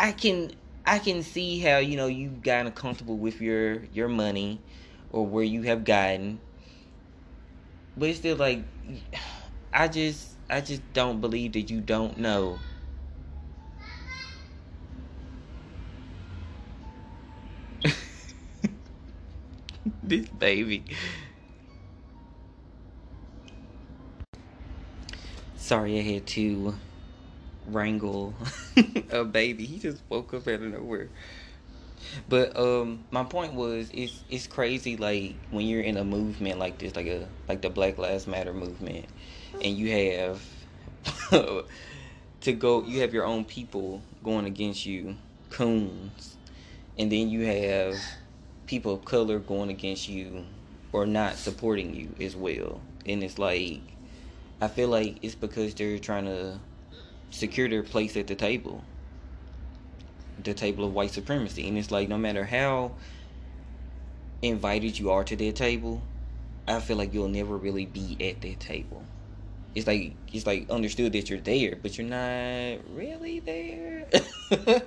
I, 0.00 0.12
can 0.12 0.50
I 0.86 0.98
can 0.98 1.22
see 1.22 1.60
how 1.60 1.78
you 1.78 1.96
know 1.96 2.06
you've 2.06 2.42
gotten 2.42 2.72
comfortable 2.72 3.18
with 3.18 3.40
your 3.40 3.84
your 3.84 4.08
money 4.08 4.62
or 5.10 5.26
where 5.26 5.44
you 5.44 5.62
have 5.62 5.84
gotten, 5.84 6.40
but 7.96 8.08
it's 8.08 8.18
still 8.18 8.36
like 8.36 8.64
I 9.72 9.88
just 9.88 10.36
I 10.48 10.60
just 10.60 10.92
don't 10.92 11.20
believe 11.20 11.52
that 11.52 11.70
you 11.70 11.80
don't 11.80 12.18
know 12.18 12.60
this 20.02 20.28
baby. 20.28 20.84
Sorry, 25.56 25.98
I 25.98 26.02
had 26.02 26.26
to 26.28 26.74
wrangle 27.72 28.34
a 29.10 29.24
baby. 29.24 29.64
He 29.64 29.78
just 29.78 30.02
woke 30.08 30.34
up 30.34 30.46
out 30.48 30.54
of 30.54 30.62
nowhere. 30.62 31.08
But 32.28 32.56
um, 32.56 33.04
my 33.10 33.24
point 33.24 33.54
was, 33.54 33.90
it's 33.92 34.24
it's 34.30 34.46
crazy. 34.46 34.96
Like 34.96 35.34
when 35.50 35.66
you're 35.66 35.82
in 35.82 35.96
a 35.96 36.04
movement 36.04 36.58
like 36.58 36.78
this, 36.78 36.96
like 36.96 37.06
a 37.06 37.28
like 37.48 37.62
the 37.62 37.70
Black 37.70 37.98
Lives 37.98 38.26
Matter 38.26 38.52
movement, 38.52 39.06
and 39.54 39.76
you 39.76 39.90
have 39.92 40.42
to 42.40 42.52
go, 42.52 42.84
you 42.84 43.00
have 43.00 43.12
your 43.12 43.26
own 43.26 43.44
people 43.44 44.02
going 44.24 44.46
against 44.46 44.86
you, 44.86 45.16
coons, 45.50 46.36
and 46.98 47.12
then 47.12 47.28
you 47.28 47.42
have 47.42 47.96
people 48.66 48.94
of 48.94 49.04
color 49.04 49.38
going 49.38 49.68
against 49.68 50.08
you 50.08 50.44
or 50.92 51.06
not 51.06 51.36
supporting 51.36 51.94
you 51.94 52.14
as 52.24 52.34
well. 52.34 52.80
And 53.06 53.22
it's 53.22 53.38
like 53.38 53.80
I 54.62 54.68
feel 54.68 54.88
like 54.88 55.18
it's 55.22 55.34
because 55.34 55.74
they're 55.74 55.98
trying 55.98 56.26
to 56.26 56.58
secure 57.30 57.68
their 57.68 57.82
place 57.82 58.16
at 58.16 58.26
the 58.26 58.34
table. 58.34 58.84
The 60.42 60.54
table 60.54 60.84
of 60.84 60.92
white 60.94 61.10
supremacy. 61.10 61.66
And 61.68 61.78
it's 61.78 61.90
like 61.90 62.08
no 62.08 62.18
matter 62.18 62.44
how 62.44 62.92
invited 64.42 64.98
you 64.98 65.10
are 65.10 65.24
to 65.24 65.36
their 65.36 65.52
table, 65.52 66.02
I 66.66 66.80
feel 66.80 66.96
like 66.96 67.12
you'll 67.12 67.28
never 67.28 67.56
really 67.56 67.86
be 67.86 68.16
at 68.20 68.40
that 68.42 68.60
table. 68.60 69.04
It's 69.74 69.86
like 69.86 70.16
it's 70.32 70.46
like 70.46 70.68
understood 70.70 71.12
that 71.12 71.30
you're 71.30 71.40
there, 71.40 71.76
but 71.80 71.96
you're 71.96 72.06
not 72.06 72.80
really 72.94 73.40
there. 73.40 74.06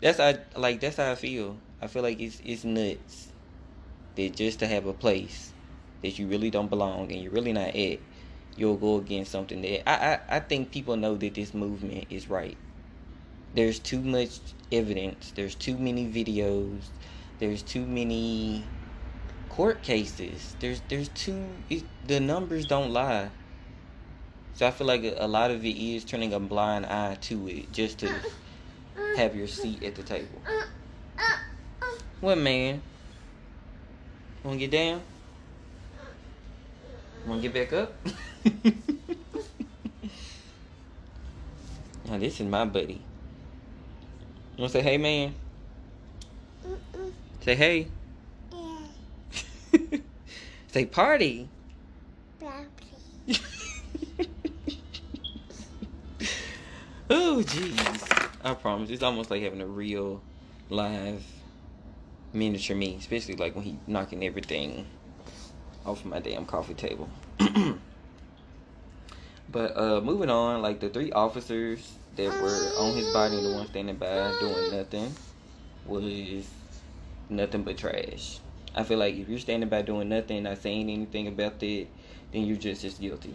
that's 0.00 0.18
how 0.18 0.34
like 0.56 0.80
that's 0.80 0.96
how 0.96 1.12
I 1.12 1.14
feel. 1.14 1.56
I 1.80 1.86
feel 1.86 2.02
like 2.02 2.20
it's 2.20 2.40
it's 2.44 2.64
nuts 2.64 3.28
that 4.16 4.34
just 4.34 4.58
to 4.60 4.66
have 4.66 4.86
a 4.86 4.92
place 4.92 5.52
that 6.02 6.18
you 6.18 6.26
really 6.26 6.50
don't 6.50 6.68
belong 6.70 7.12
and 7.12 7.22
you're 7.22 7.32
really 7.32 7.52
not 7.52 7.74
at, 7.74 8.00
you'll 8.56 8.76
go 8.76 8.96
against 8.96 9.30
something 9.30 9.62
that 9.62 9.88
I, 9.88 10.14
I, 10.14 10.36
I 10.36 10.40
think 10.40 10.72
people 10.72 10.96
know 10.96 11.14
that 11.16 11.34
this 11.34 11.54
movement 11.54 12.06
is 12.10 12.28
right. 12.28 12.56
There's 13.54 13.78
too 13.78 14.00
much 14.00 14.40
evidence, 14.72 15.32
there's 15.34 15.54
too 15.54 15.78
many 15.78 16.06
videos, 16.06 16.88
there's 17.38 17.62
too 17.62 17.86
many 17.86 18.68
court 19.48 19.82
cases. 19.82 20.56
There's 20.60 20.82
there's 20.88 21.08
too 21.08 21.48
it, 21.70 21.84
the 22.06 22.20
numbers 22.20 22.66
don't 22.66 22.92
lie. 22.92 23.30
So 24.54 24.66
I 24.66 24.70
feel 24.70 24.86
like 24.86 25.04
a, 25.04 25.14
a 25.18 25.28
lot 25.28 25.50
of 25.50 25.64
it 25.64 25.76
is 25.76 26.04
turning 26.04 26.32
a 26.32 26.40
blind 26.40 26.86
eye 26.86 27.16
to 27.22 27.48
it 27.48 27.72
just 27.72 27.98
to 28.00 28.10
have 29.16 29.36
your 29.36 29.46
seat 29.46 29.82
at 29.82 29.94
the 29.94 30.02
table. 30.02 30.42
What 32.20 32.38
man? 32.38 32.82
Wanna 34.42 34.58
get 34.58 34.70
down? 34.70 35.02
Wanna 37.26 37.42
get 37.42 37.54
back 37.54 37.72
up? 37.72 37.92
now 42.08 42.18
this 42.18 42.40
is 42.40 42.46
my 42.46 42.64
buddy. 42.64 43.02
You 44.56 44.62
wanna 44.62 44.68
say 44.68 44.80
hey 44.80 44.96
man? 44.96 45.34
Mm-mm. 46.64 47.12
Say 47.40 47.56
hey. 47.56 47.88
Yeah. 48.52 48.78
say 50.68 50.84
party. 50.86 51.48
oh 57.10 57.42
jeez. 57.44 58.30
I 58.44 58.54
promise. 58.54 58.90
It's 58.90 59.02
almost 59.02 59.32
like 59.32 59.42
having 59.42 59.60
a 59.60 59.66
real 59.66 60.22
live 60.70 61.26
miniature 62.32 62.76
me, 62.76 62.94
especially 63.00 63.34
like 63.34 63.56
when 63.56 63.64
he 63.64 63.78
knocking 63.88 64.24
everything 64.24 64.86
off 65.86 66.04
my 66.04 66.18
damn 66.18 66.44
coffee 66.44 66.74
table. 66.74 67.08
but 69.48 69.76
uh 69.76 70.00
moving 70.00 70.30
on, 70.30 70.62
like 70.62 70.80
the 70.80 70.88
three 70.88 71.12
officers 71.12 71.96
that 72.16 72.30
were 72.42 72.72
on 72.78 72.94
his 72.94 73.12
body 73.12 73.36
and 73.36 73.46
the 73.46 73.52
one 73.52 73.66
standing 73.68 73.96
by 73.96 74.34
doing 74.40 74.70
nothing 74.76 75.14
was 75.86 76.48
nothing 77.28 77.62
but 77.62 77.76
trash. 77.78 78.40
I 78.74 78.82
feel 78.82 78.98
like 78.98 79.14
if 79.14 79.28
you're 79.28 79.38
standing 79.38 79.68
by 79.68 79.82
doing 79.82 80.08
nothing, 80.08 80.42
not 80.42 80.58
saying 80.58 80.90
anything 80.90 81.28
about 81.28 81.62
it, 81.62 81.88
then 82.32 82.44
you're 82.44 82.56
just 82.58 82.84
as 82.84 82.98
guilty. 82.98 83.34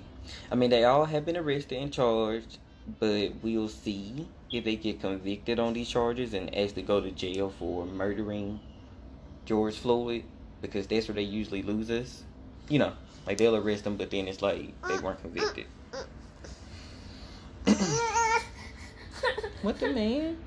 I 0.51 0.55
mean, 0.55 0.69
they 0.69 0.83
all 0.83 1.05
have 1.05 1.25
been 1.25 1.37
arrested 1.37 1.81
and 1.81 1.91
charged, 1.91 2.59
but 2.99 3.31
we'll 3.41 3.67
see 3.67 4.27
if 4.51 4.63
they 4.63 4.75
get 4.75 5.01
convicted 5.01 5.59
on 5.59 5.73
these 5.73 5.89
charges 5.89 6.33
and 6.33 6.55
actually 6.55 6.83
go 6.83 7.01
to 7.01 7.09
jail 7.11 7.49
for 7.49 7.85
murdering 7.85 8.59
George 9.45 9.75
Floyd 9.75 10.25
because 10.61 10.85
that's 10.87 11.07
where 11.07 11.15
they 11.15 11.23
usually 11.23 11.63
lose 11.63 11.89
us. 11.89 12.23
You 12.71 12.79
know, 12.79 12.93
like 13.27 13.37
they'll 13.37 13.57
arrest 13.57 13.83
them, 13.83 13.97
but 13.97 14.11
then 14.11 14.29
it's 14.29 14.41
like 14.41 14.71
they 14.87 14.97
weren't 14.99 15.21
convicted. 15.21 15.65
what 19.61 19.77
the 19.77 19.91
man? 19.91 20.37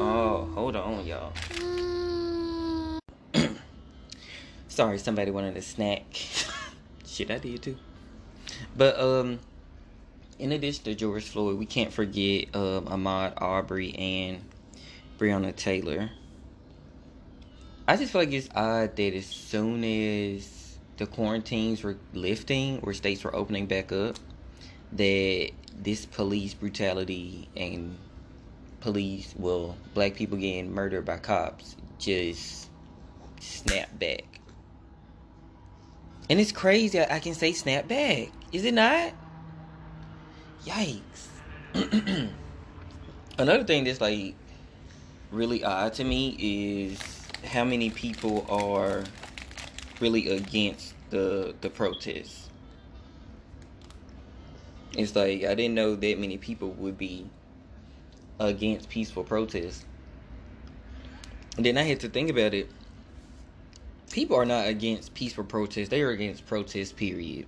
Oh, 0.00 0.48
hold 0.54 0.76
on, 0.76 1.06
y'all. 1.06 1.34
Sorry, 4.68 4.96
somebody 4.96 5.30
wanted 5.30 5.58
a 5.58 5.62
snack. 5.62 6.06
Shit, 7.06 7.30
I 7.30 7.36
did 7.36 7.60
too. 7.60 7.76
But 8.74 8.98
um, 8.98 9.40
in 10.38 10.52
addition 10.52 10.84
to 10.84 10.94
George 10.94 11.28
Floyd, 11.28 11.58
we 11.58 11.66
can't 11.66 11.92
forget 11.92 12.46
um, 12.56 12.86
Ahmaud 12.86 13.34
Arbery 13.36 13.94
and 13.94 14.42
Breonna 15.18 15.54
Taylor. 15.54 16.08
I 17.88 17.96
just 17.96 18.12
feel 18.12 18.20
like 18.20 18.32
it's 18.32 18.50
odd 18.54 18.96
that 18.96 19.14
as 19.14 19.24
soon 19.24 19.82
as 19.82 20.78
the 20.98 21.06
quarantines 21.06 21.82
were 21.82 21.96
lifting 22.12 22.80
or 22.82 22.92
states 22.92 23.24
were 23.24 23.34
opening 23.34 23.64
back 23.64 23.92
up, 23.92 24.18
that 24.92 25.50
this 25.74 26.04
police 26.04 26.52
brutality 26.52 27.48
and 27.56 27.96
police, 28.80 29.34
well, 29.38 29.74
black 29.94 30.16
people 30.16 30.36
getting 30.36 30.74
murdered 30.74 31.06
by 31.06 31.16
cops 31.16 31.76
just 31.98 32.68
snap 33.40 33.98
back. 33.98 34.38
And 36.28 36.38
it's 36.38 36.52
crazy 36.52 37.00
I 37.00 37.20
can 37.20 37.32
say 37.32 37.52
snap 37.52 37.88
back. 37.88 38.28
Is 38.52 38.66
it 38.66 38.74
not? 38.74 39.14
Yikes. 40.66 41.28
Another 43.38 43.64
thing 43.64 43.84
that's 43.84 44.02
like 44.02 44.34
really 45.30 45.64
odd 45.64 45.94
to 45.94 46.04
me 46.04 46.36
is 46.38 47.17
how 47.44 47.64
many 47.64 47.90
people 47.90 48.46
are 48.48 49.04
really 50.00 50.28
against 50.28 50.94
the 51.10 51.54
the 51.60 51.70
protests. 51.70 52.48
It's 54.96 55.14
like 55.14 55.44
I 55.44 55.54
didn't 55.54 55.74
know 55.74 55.94
that 55.94 56.18
many 56.18 56.38
people 56.38 56.70
would 56.70 56.98
be 56.98 57.26
against 58.40 58.88
peaceful 58.88 59.24
protests. 59.24 59.84
And 61.56 61.66
then 61.66 61.76
I 61.76 61.82
had 61.82 62.00
to 62.00 62.08
think 62.08 62.30
about 62.30 62.54
it. 62.54 62.70
People 64.10 64.36
are 64.36 64.46
not 64.46 64.66
against 64.66 65.14
peaceful 65.14 65.44
protests, 65.44 65.88
they 65.88 66.02
are 66.02 66.10
against 66.10 66.46
protests, 66.46 66.92
period. 66.92 67.46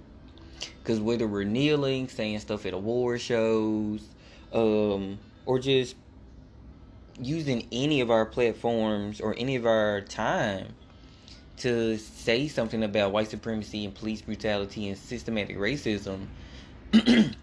Because 0.83 1.01
whether 1.01 1.27
we're 1.27 1.45
kneeling, 1.45 2.09
saying 2.09 2.41
stuff 2.41 2.67
at 2.67 2.75
award 2.75 3.21
shows, 3.21 4.03
um, 4.53 5.19
or 5.47 5.59
just 5.59 5.97
using 7.21 7.67
any 7.73 8.01
of 8.01 8.11
our 8.11 8.27
platforms 8.27 9.21
or 9.21 9.35
any 9.39 9.57
of 9.57 9.67
our 9.67 10.01
time 10.01 10.75
to 11.59 11.99
say 11.99 12.49
something 12.49 12.83
about 12.83 13.13
white 13.13 13.29
supremacy 13.29 13.85
and 13.85 13.95
police 13.95 14.23
brutality 14.23 14.89
and 14.89 14.97
systematic 14.97 15.59
racism, 15.59 16.27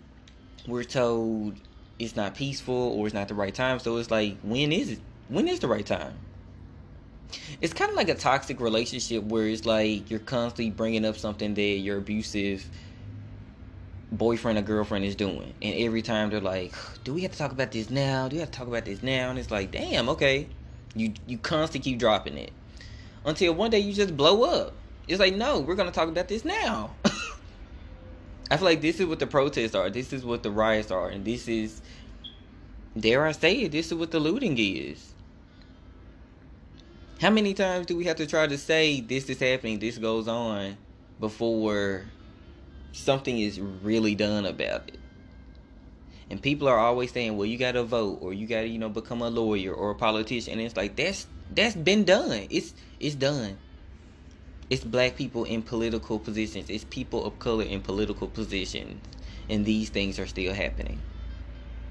we're 0.68 0.84
told 0.84 1.56
it's 2.00 2.16
not 2.16 2.36
peaceful 2.36 2.76
or 2.76 3.06
it's 3.08 3.14
not 3.14 3.28
the 3.28 3.36
right 3.36 3.54
time. 3.54 3.80
So 3.80 3.98
it's 3.98 4.12
like, 4.12 4.38
when 4.42 4.72
is 4.72 4.92
it? 4.92 5.00
When 5.30 5.48
is 5.48 5.60
the 5.60 5.68
right 5.68 5.86
time? 5.86 6.14
It's 7.62 7.74
kind 7.74 7.92
of 7.92 7.98
like 7.98 8.10
a 8.10 8.16
toxic 8.16 8.60
relationship 8.60 9.24
where 9.24 9.48
it's 9.48 9.66
like 9.66 10.10
you're 10.10 10.20
constantly 10.20 10.72
bringing 10.72 11.06
up 11.06 11.18
something 11.18 11.54
that 11.54 11.62
your 11.62 11.98
abusive 11.98 12.70
boyfriend 14.12 14.58
or 14.58 14.62
girlfriend 14.62 15.06
is 15.06 15.16
doing. 15.16 15.54
And 15.62 15.76
every 15.76 16.02
time 16.02 16.30
they're 16.30 16.42
like, 16.42 16.74
do 17.04 17.14
we 17.14 17.22
have 17.24 17.32
to 17.32 17.38
talk 17.38 17.52
about 17.52 17.72
this 17.72 17.90
now? 17.90 18.28
Do 18.28 18.36
we 18.36 18.40
have 18.40 18.52
to 18.52 18.58
talk 18.58 18.68
about 18.68 18.86
this 18.86 19.04
now? 19.04 19.30
And 19.30 19.40
it's 19.40 19.52
like, 19.52 19.72
damn, 19.72 20.10
okay. 20.10 20.48
You 20.96 21.14
you 21.28 21.38
constantly 21.38 21.92
keep 21.92 22.00
dropping 22.00 22.38
it. 22.38 22.52
Until 23.26 23.54
one 23.54 23.72
day 23.72 23.80
you 23.80 23.94
just 23.94 24.16
blow 24.16 24.44
up. 24.44 24.74
It's 25.08 25.20
like, 25.20 25.36
no, 25.36 25.60
we're 25.60 25.76
gonna 25.76 25.92
talk 25.92 26.10
about 26.10 26.28
this 26.28 26.44
now. 26.46 26.96
I 28.50 28.56
feel 28.56 28.66
like 28.66 28.82
this 28.82 29.00
is 29.00 29.06
what 29.06 29.20
the 29.20 29.28
protests 29.28 29.76
are. 29.76 29.90
This 29.90 30.14
is 30.14 30.26
what 30.26 30.44
the 30.44 30.52
riots 30.52 30.92
are, 30.92 31.10
and 31.10 31.26
this 31.26 31.48
is, 31.48 31.82
dare 32.98 33.26
I 33.26 33.34
say 33.34 33.62
it, 33.64 33.74
this 33.74 33.88
is 33.88 33.94
what 33.94 34.12
the 34.12 34.20
looting 34.20 34.56
is. 34.58 35.14
How 37.20 37.30
many 37.30 37.54
times 37.54 37.88
do 37.88 37.98
we 37.98 38.06
have 38.06 38.18
to 38.18 38.28
try 38.28 38.48
to 38.48 38.58
say 38.58 39.02
this 39.02 39.30
is 39.30 39.40
happening, 39.40 39.80
this 39.80 39.98
goes 39.98 40.28
on, 40.28 40.78
before 41.20 42.06
something 42.98 43.40
is 43.40 43.60
really 43.60 44.16
done 44.16 44.46
about 44.46 44.90
it? 44.90 45.00
And 46.30 46.42
people 46.42 46.68
are 46.68 46.78
always 46.80 47.12
saying, 47.12 47.38
"Well, 47.38 47.46
you 47.46 47.58
got 47.58 47.74
to 47.74 47.84
vote, 47.84 48.20
or 48.22 48.34
you 48.34 48.48
got 48.48 48.62
to, 48.62 48.68
you 48.68 48.80
know, 48.80 48.90
become 48.90 49.22
a 49.22 49.30
lawyer 49.30 49.74
or 49.74 49.92
a 49.92 49.96
politician," 49.96 50.54
and 50.54 50.62
it's 50.62 50.76
like 50.76 50.96
that's 50.98 51.28
that's 51.50 51.76
been 51.76 52.04
done. 52.04 52.48
It's 52.50 52.74
it's 53.00 53.16
done. 53.16 53.60
It's 54.70 54.84
black 54.84 55.16
people 55.16 55.46
in 55.46 55.64
political 55.64 56.20
positions. 56.20 56.70
It's 56.70 56.84
people 56.84 57.24
of 57.26 57.40
color 57.40 57.64
in 57.64 57.82
political 57.82 58.28
positions. 58.28 59.02
And 59.50 59.66
these 59.66 59.90
things 59.90 60.20
are 60.20 60.28
still 60.28 60.54
happening. 60.54 61.02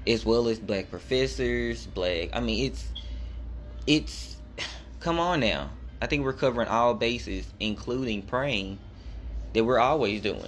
As 0.05 0.25
well 0.25 0.47
as 0.47 0.59
black 0.59 0.89
professors 0.89 1.85
black 1.87 2.29
i 2.33 2.39
mean 2.39 2.65
it's 2.67 2.93
it's 3.87 4.37
come 4.99 5.19
on 5.19 5.39
now. 5.39 5.71
I 6.01 6.05
think 6.07 6.23
we're 6.23 6.33
covering 6.33 6.67
all 6.67 6.93
bases 6.93 7.51
including 7.59 8.21
praying 8.23 8.79
that 9.53 9.63
we're 9.65 9.79
always 9.79 10.21
doing 10.21 10.45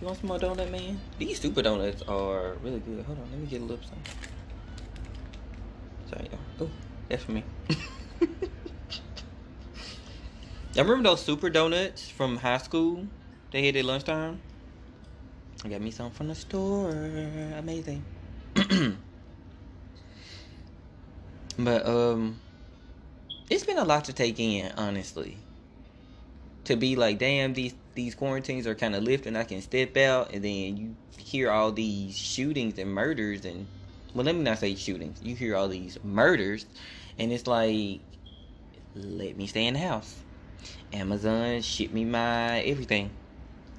you 0.00 0.06
want 0.06 0.18
some 0.18 0.28
more 0.28 0.38
donut 0.38 0.70
man 0.70 1.00
these 1.18 1.40
super 1.40 1.62
donuts 1.62 2.02
are 2.02 2.54
really 2.62 2.80
good 2.80 3.04
hold 3.04 3.18
on 3.18 3.30
let 3.30 3.40
me 3.40 3.46
get 3.46 3.60
a 3.60 3.64
little 3.64 3.84
something 3.84 4.14
sorry 6.08 6.28
y'all 6.30 6.40
oh 6.60 6.70
that's 7.08 7.24
for 7.24 7.32
me 7.32 7.44
I 10.76 10.82
remember 10.82 11.08
those 11.08 11.24
super 11.24 11.50
donuts 11.50 12.08
from 12.08 12.36
high 12.36 12.58
school? 12.58 13.08
They 13.50 13.60
hit 13.60 13.74
at 13.74 13.84
lunchtime. 13.84 14.40
I 15.64 15.68
got 15.68 15.80
me 15.80 15.90
some 15.90 16.12
from 16.12 16.28
the 16.28 16.36
store. 16.36 16.90
Amazing. 17.58 18.04
but 21.58 21.84
um 21.84 22.38
it's 23.50 23.64
been 23.64 23.78
a 23.78 23.84
lot 23.84 24.04
to 24.04 24.12
take 24.12 24.38
in, 24.38 24.70
honestly. 24.76 25.38
To 26.64 26.76
be 26.76 26.94
like, 26.94 27.18
damn, 27.18 27.52
these 27.52 27.74
these 28.00 28.14
quarantines 28.14 28.66
are 28.66 28.74
kind 28.74 28.94
of 28.94 29.02
lifting. 29.02 29.36
I 29.36 29.44
can 29.44 29.60
step 29.60 29.94
out, 29.98 30.32
and 30.32 30.42
then 30.42 30.76
you 30.78 30.96
hear 31.18 31.50
all 31.50 31.70
these 31.70 32.16
shootings 32.16 32.78
and 32.78 32.90
murders, 32.90 33.44
and 33.44 33.66
well, 34.14 34.24
let 34.24 34.34
me 34.34 34.42
not 34.42 34.58
say 34.58 34.74
shootings. 34.74 35.20
You 35.22 35.36
hear 35.36 35.54
all 35.54 35.68
these 35.68 35.98
murders, 36.02 36.64
and 37.18 37.30
it's 37.30 37.46
like, 37.46 38.00
let 38.94 39.36
me 39.36 39.46
stay 39.46 39.66
in 39.66 39.74
the 39.74 39.80
house. 39.80 40.22
Amazon 40.94 41.60
ship 41.60 41.92
me 41.92 42.06
my 42.06 42.60
everything. 42.60 43.10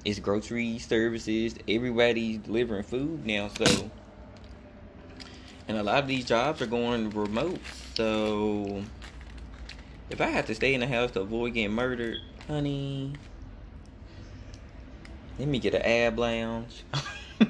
It's 0.04 0.20
grocery 0.20 0.78
services. 0.78 1.56
Everybody's 1.66 2.38
delivering 2.38 2.84
food 2.84 3.26
now, 3.26 3.48
so 3.48 3.90
and 5.66 5.76
a 5.76 5.82
lot 5.82 5.98
of 5.98 6.06
these 6.06 6.24
jobs 6.24 6.62
are 6.62 6.66
going 6.66 7.10
remote. 7.10 7.58
So 7.94 8.84
if 10.10 10.20
I 10.20 10.26
have 10.26 10.46
to 10.46 10.54
stay 10.54 10.74
in 10.74 10.80
the 10.80 10.86
house 10.86 11.10
to 11.12 11.22
avoid 11.22 11.54
getting 11.54 11.72
murdered, 11.72 12.20
honey, 12.46 13.14
let 15.38 15.48
me 15.48 15.58
get 15.58 15.74
an 15.74 15.82
ab 15.82 16.18
lounge. 16.18 16.84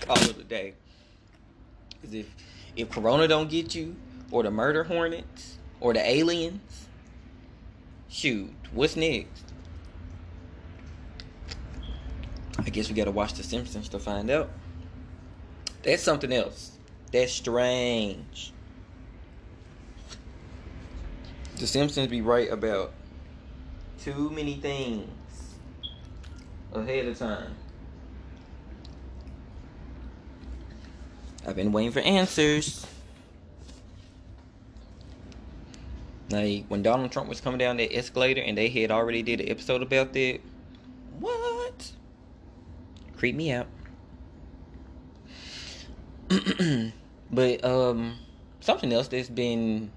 Call 0.00 0.18
it 0.18 0.38
a 0.38 0.44
day. 0.44 0.74
Cause 2.02 2.14
if 2.14 2.26
if 2.76 2.90
Corona 2.90 3.28
don't 3.28 3.50
get 3.50 3.74
you, 3.74 3.96
or 4.30 4.42
the 4.42 4.50
murder 4.50 4.84
hornets, 4.84 5.58
or 5.80 5.92
the 5.92 6.08
aliens, 6.08 6.86
shoot, 8.08 8.50
what's 8.72 8.96
next? 8.96 9.44
I 12.58 12.70
guess 12.70 12.88
we 12.88 12.94
gotta 12.94 13.10
watch 13.10 13.34
The 13.34 13.42
Simpsons 13.42 13.88
to 13.90 13.98
find 13.98 14.30
out. 14.30 14.50
That's 15.82 16.02
something 16.02 16.32
else. 16.32 16.72
That's 17.12 17.32
strange. 17.32 18.52
The 21.56 21.66
Simpsons 21.66 22.08
be 22.08 22.20
right 22.20 22.50
about 22.50 22.92
too 23.98 24.30
many 24.30 24.54
things 24.54 25.10
ahead 26.72 27.06
of 27.06 27.18
time. 27.18 27.54
I've 31.46 31.56
been 31.56 31.72
waiting 31.72 31.92
for 31.92 32.00
answers. 32.00 32.86
Like 36.30 36.66
when 36.68 36.82
Donald 36.82 37.10
Trump 37.10 37.28
was 37.28 37.40
coming 37.40 37.58
down 37.58 37.78
that 37.78 37.94
escalator 37.94 38.40
and 38.40 38.56
they 38.56 38.68
had 38.68 38.90
already 38.90 39.22
did 39.22 39.40
an 39.40 39.48
episode 39.48 39.82
about 39.82 40.12
that. 40.12 40.40
What? 41.18 41.92
Creep 43.16 43.34
me 43.34 43.52
out. 43.52 43.66
but 47.32 47.64
um 47.64 48.16
something 48.60 48.92
else 48.92 49.08
that's 49.08 49.28
been 49.28 49.90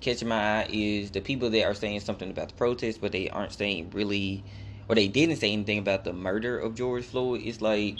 catching 0.00 0.28
my 0.28 0.60
eye 0.60 0.68
is 0.70 1.10
the 1.10 1.20
people 1.20 1.50
that 1.50 1.64
are 1.64 1.74
saying 1.74 2.00
something 2.00 2.30
about 2.30 2.48
the 2.48 2.54
protest, 2.54 3.00
but 3.00 3.10
they 3.12 3.28
aren't 3.30 3.52
saying 3.52 3.90
really 3.92 4.44
or 4.92 4.94
they 4.94 5.08
didn't 5.08 5.36
say 5.36 5.50
anything 5.50 5.78
about 5.78 6.04
the 6.04 6.12
murder 6.12 6.58
of 6.58 6.74
George 6.74 7.06
Floyd. 7.06 7.40
It's 7.44 7.62
like 7.62 7.96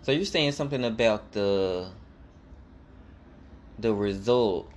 so 0.00 0.12
you're 0.12 0.24
saying 0.24 0.52
something 0.52 0.82
about 0.82 1.32
the 1.32 1.90
the 3.78 3.92
result 3.92 4.70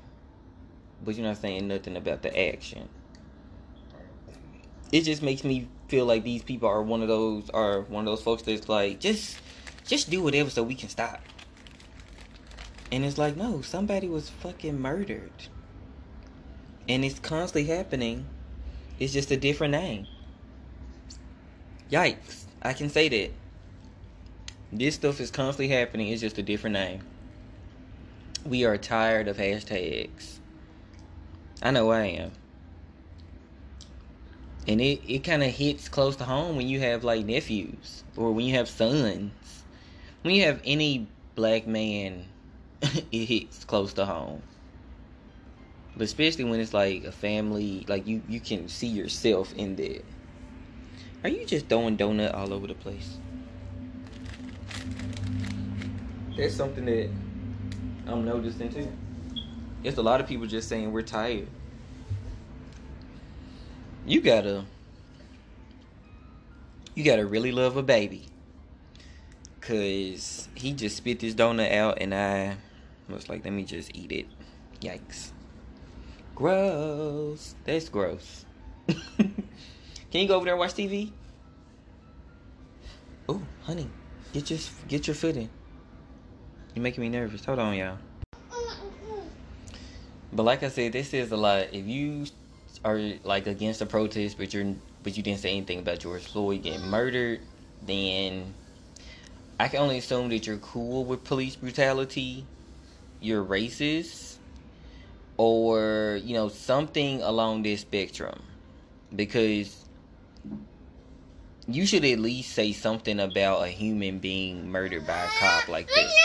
but 1.06 1.16
you're 1.16 1.26
not 1.26 1.38
saying 1.38 1.70
nothing 1.70 1.96
about 1.96 2.24
the 2.24 2.54
action. 2.54 2.90
It 4.92 5.02
just 5.02 5.22
makes 5.22 5.46
me 5.46 5.70
feel 5.88 6.06
like 6.06 6.26
these 6.26 6.44
people 6.44 6.68
are 6.68 6.84
one 6.84 7.02
of 7.02 7.08
those 7.08 7.50
are 7.52 7.84
one 7.84 8.06
of 8.06 8.12
those 8.12 8.22
folks 8.22 8.44
that's 8.44 8.68
like 8.68 9.00
just 9.00 9.40
just 9.86 10.10
do 10.10 10.22
whatever 10.22 10.50
so 10.50 10.62
we 10.62 10.76
can 10.76 10.90
stop. 10.90 11.22
And 12.92 13.06
it's 13.06 13.18
like, 13.18 13.38
no, 13.38 13.62
somebody 13.62 14.10
was 14.10 14.30
fucking 14.30 14.78
murdered. 14.78 15.32
And 16.90 17.06
it's 17.06 17.20
constantly 17.20 17.74
happening. 17.74 18.26
It's 19.00 19.14
just 19.14 19.32
a 19.32 19.38
different 19.38 19.72
name. 19.72 20.08
Yikes. 21.92 22.44
I 22.62 22.74
can 22.74 22.90
say 22.90 23.08
that. 23.08 23.32
This 24.74 24.96
stuff 24.96 25.22
is 25.22 25.32
constantly 25.32 25.70
happening. 25.70 26.10
It's 26.10 26.22
just 26.22 26.38
a 26.38 26.44
different 26.44 26.74
name. 26.74 27.02
We 28.46 28.66
are 28.66 28.78
tired 28.78 29.28
of 29.28 29.38
hashtags. 29.38 30.40
I 31.62 31.72
know 31.72 31.90
I 31.92 32.06
am. 32.06 32.32
And 34.68 34.82
it, 34.82 35.00
it 35.08 35.24
kind 35.24 35.44
of 35.44 35.50
hits 35.50 35.88
close 35.88 36.18
to 36.18 36.26
home 36.26 36.58
when 36.58 36.68
you 36.68 36.82
have 36.82 37.06
like 37.06 37.26
nephews 37.26 38.04
or 38.18 38.34
when 38.34 38.46
you 38.46 38.56
have 38.56 38.68
sons. 38.68 39.32
When 40.24 40.36
you 40.36 40.44
have 40.44 40.60
any 40.66 41.08
black 41.36 41.66
man, 41.68 42.26
it 42.82 43.26
hits 43.26 43.64
close 43.64 43.94
to 43.94 44.06
home. 44.06 44.42
But 45.96 46.04
especially 46.04 46.44
when 46.44 46.60
it's 46.60 46.74
like 46.74 47.06
a 47.06 47.14
family, 47.14 47.86
like 47.88 48.06
you, 48.06 48.22
you 48.28 48.42
can 48.42 48.68
see 48.68 48.88
yourself 48.88 49.54
in 49.54 49.78
there. 49.78 50.02
Are 51.28 51.30
you 51.30 51.46
just 51.46 51.68
throwing 51.68 51.98
donut 51.98 52.34
all 52.34 52.54
over 52.54 52.68
the 52.68 52.74
place? 52.74 53.18
That's 56.38 56.56
something 56.56 56.86
that 56.86 57.10
I'm 58.08 58.24
noticing 58.24 58.70
too. 58.70 58.90
It's 59.84 59.98
a 59.98 60.02
lot 60.02 60.22
of 60.22 60.28
people 60.28 60.48
just 60.48 60.70
saying 60.70 60.94
we're 60.94 61.02
tired. 61.02 61.50
You 64.06 64.22
gotta 64.22 64.64
you 66.96 67.04
gotta 67.04 67.26
really 67.26 67.52
love 67.52 67.76
a 67.76 67.84
baby. 67.84 68.28
Cause 69.60 70.48
he 70.56 70.72
just 70.72 70.96
spit 70.96 71.20
this 71.20 71.34
donut 71.34 71.74
out 71.74 71.98
and 72.00 72.16
I 72.16 72.56
was 73.10 73.28
like, 73.28 73.44
let 73.44 73.52
me 73.52 73.66
just 73.66 73.94
eat 73.94 74.14
it. 74.14 74.28
Yikes. 74.80 75.32
Gross. 76.36 77.54
That's 77.66 77.90
gross. 77.90 78.46
Can 80.12 80.22
you 80.22 80.28
go 80.28 80.36
over 80.36 80.46
there 80.46 80.54
and 80.54 80.60
watch 80.60 80.74
TV? 80.74 81.12
Oh, 83.28 83.42
honey, 83.64 83.90
get 84.32 84.50
your 84.50 84.60
get 84.88 85.08
your 85.08 85.16
foot 85.16 85.36
in. 85.36 85.50
You're 86.74 86.84
making 86.84 87.02
me 87.02 87.10
nervous. 87.10 87.44
Hold 87.44 87.60
on, 87.60 87.76
y'all. 87.76 87.98
But 90.32 90.44
like 90.44 90.64
I 90.64 90.70
said, 90.70 90.94
this 90.94 91.14
is 91.14 91.32
a 91.32 91.38
lot. 91.38 91.74
If 91.74 91.88
you 91.88 92.26
are 92.86 93.00
like 93.24 93.48
against 93.48 93.80
the 93.80 93.86
protest, 93.86 94.38
but 94.38 94.54
you're 94.54 94.76
but 95.04 95.18
you 95.18 95.24
didn't 95.24 95.40
say 95.40 95.52
anything 95.52 95.80
about 95.80 96.00
George 96.00 96.24
Floyd 96.26 96.64
getting 96.64 96.88
murdered, 96.88 97.42
then 97.86 98.54
I 99.60 99.68
can 99.68 99.82
only 99.82 99.98
assume 99.98 100.30
that 100.30 100.48
you're 100.48 100.58
cool 100.58 101.04
with 101.04 101.26
police 101.26 101.58
brutality. 101.58 102.46
You're 103.20 103.44
racist 103.44 104.38
or 105.36 106.20
you 106.24 106.34
know 106.34 106.48
something 106.48 107.22
along 107.22 107.64
this 107.64 107.82
spectrum 107.82 108.40
because 109.16 109.87
you 111.68 111.86
should 111.86 112.06
at 112.06 112.20
least 112.20 112.54
say 112.54 112.72
something 112.72 113.20
about 113.20 113.64
a 113.64 113.68
human 113.68 114.20
being 114.20 114.70
murdered 114.70 115.06
by 115.06 115.18
a 115.18 115.28
cop 115.40 115.68
like 115.68 115.88
this. 115.88 116.16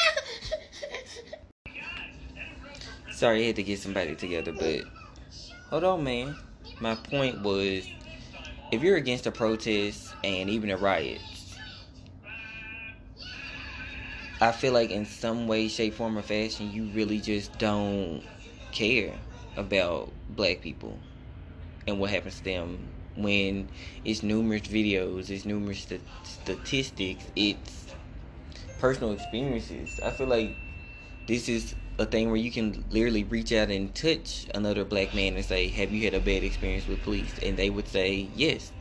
Sorry, 3.10 3.42
I 3.42 3.46
had 3.48 3.56
to 3.56 3.62
get 3.62 3.80
somebody 3.80 4.14
together, 4.14 4.52
but 4.52 4.84
hold 5.68 5.84
on, 5.84 6.04
man. 6.04 6.36
My 6.80 6.94
point 6.94 7.42
was 7.42 7.88
if 8.70 8.82
you're 8.82 8.96
against 8.96 9.26
a 9.26 9.32
protest 9.32 10.14
and 10.22 10.48
even 10.48 10.70
a 10.70 10.76
riot, 10.76 11.20
I 14.40 14.52
feel 14.52 14.72
like 14.72 14.90
in 14.90 15.06
some 15.06 15.46
way, 15.46 15.68
shape, 15.68 15.94
form, 15.94 16.18
or 16.18 16.22
fashion, 16.22 16.72
you 16.72 16.84
really 16.86 17.20
just 17.20 17.58
don't 17.58 18.22
care 18.72 19.14
about 19.56 20.12
black 20.28 20.60
people 20.60 20.98
and 21.86 21.98
what 21.98 22.10
happens 22.10 22.38
to 22.38 22.44
them 22.44 22.88
when 23.16 23.70
it's 24.04 24.22
numerous 24.22 24.62
videos, 24.62 25.30
it's 25.30 25.44
numerous 25.44 25.82
st- 25.82 26.02
statistics, 26.22 27.26
it's 27.36 27.94
personal 28.78 29.12
experiences. 29.12 30.00
I 30.02 30.10
feel 30.10 30.26
like 30.26 30.56
this 31.26 31.48
is 31.48 31.74
a 31.98 32.06
thing 32.06 32.28
where 32.28 32.36
you 32.36 32.50
can 32.50 32.84
literally 32.90 33.24
reach 33.24 33.52
out 33.52 33.70
and 33.70 33.94
touch 33.94 34.46
another 34.54 34.84
black 34.84 35.14
man 35.14 35.36
and 35.36 35.44
say, 35.44 35.68
Have 35.68 35.92
you 35.92 36.04
had 36.04 36.14
a 36.14 36.20
bad 36.20 36.42
experience 36.42 36.86
with 36.86 37.02
police? 37.02 37.38
And 37.42 37.56
they 37.56 37.70
would 37.70 37.88
say, 37.88 38.28
Yes. 38.34 38.72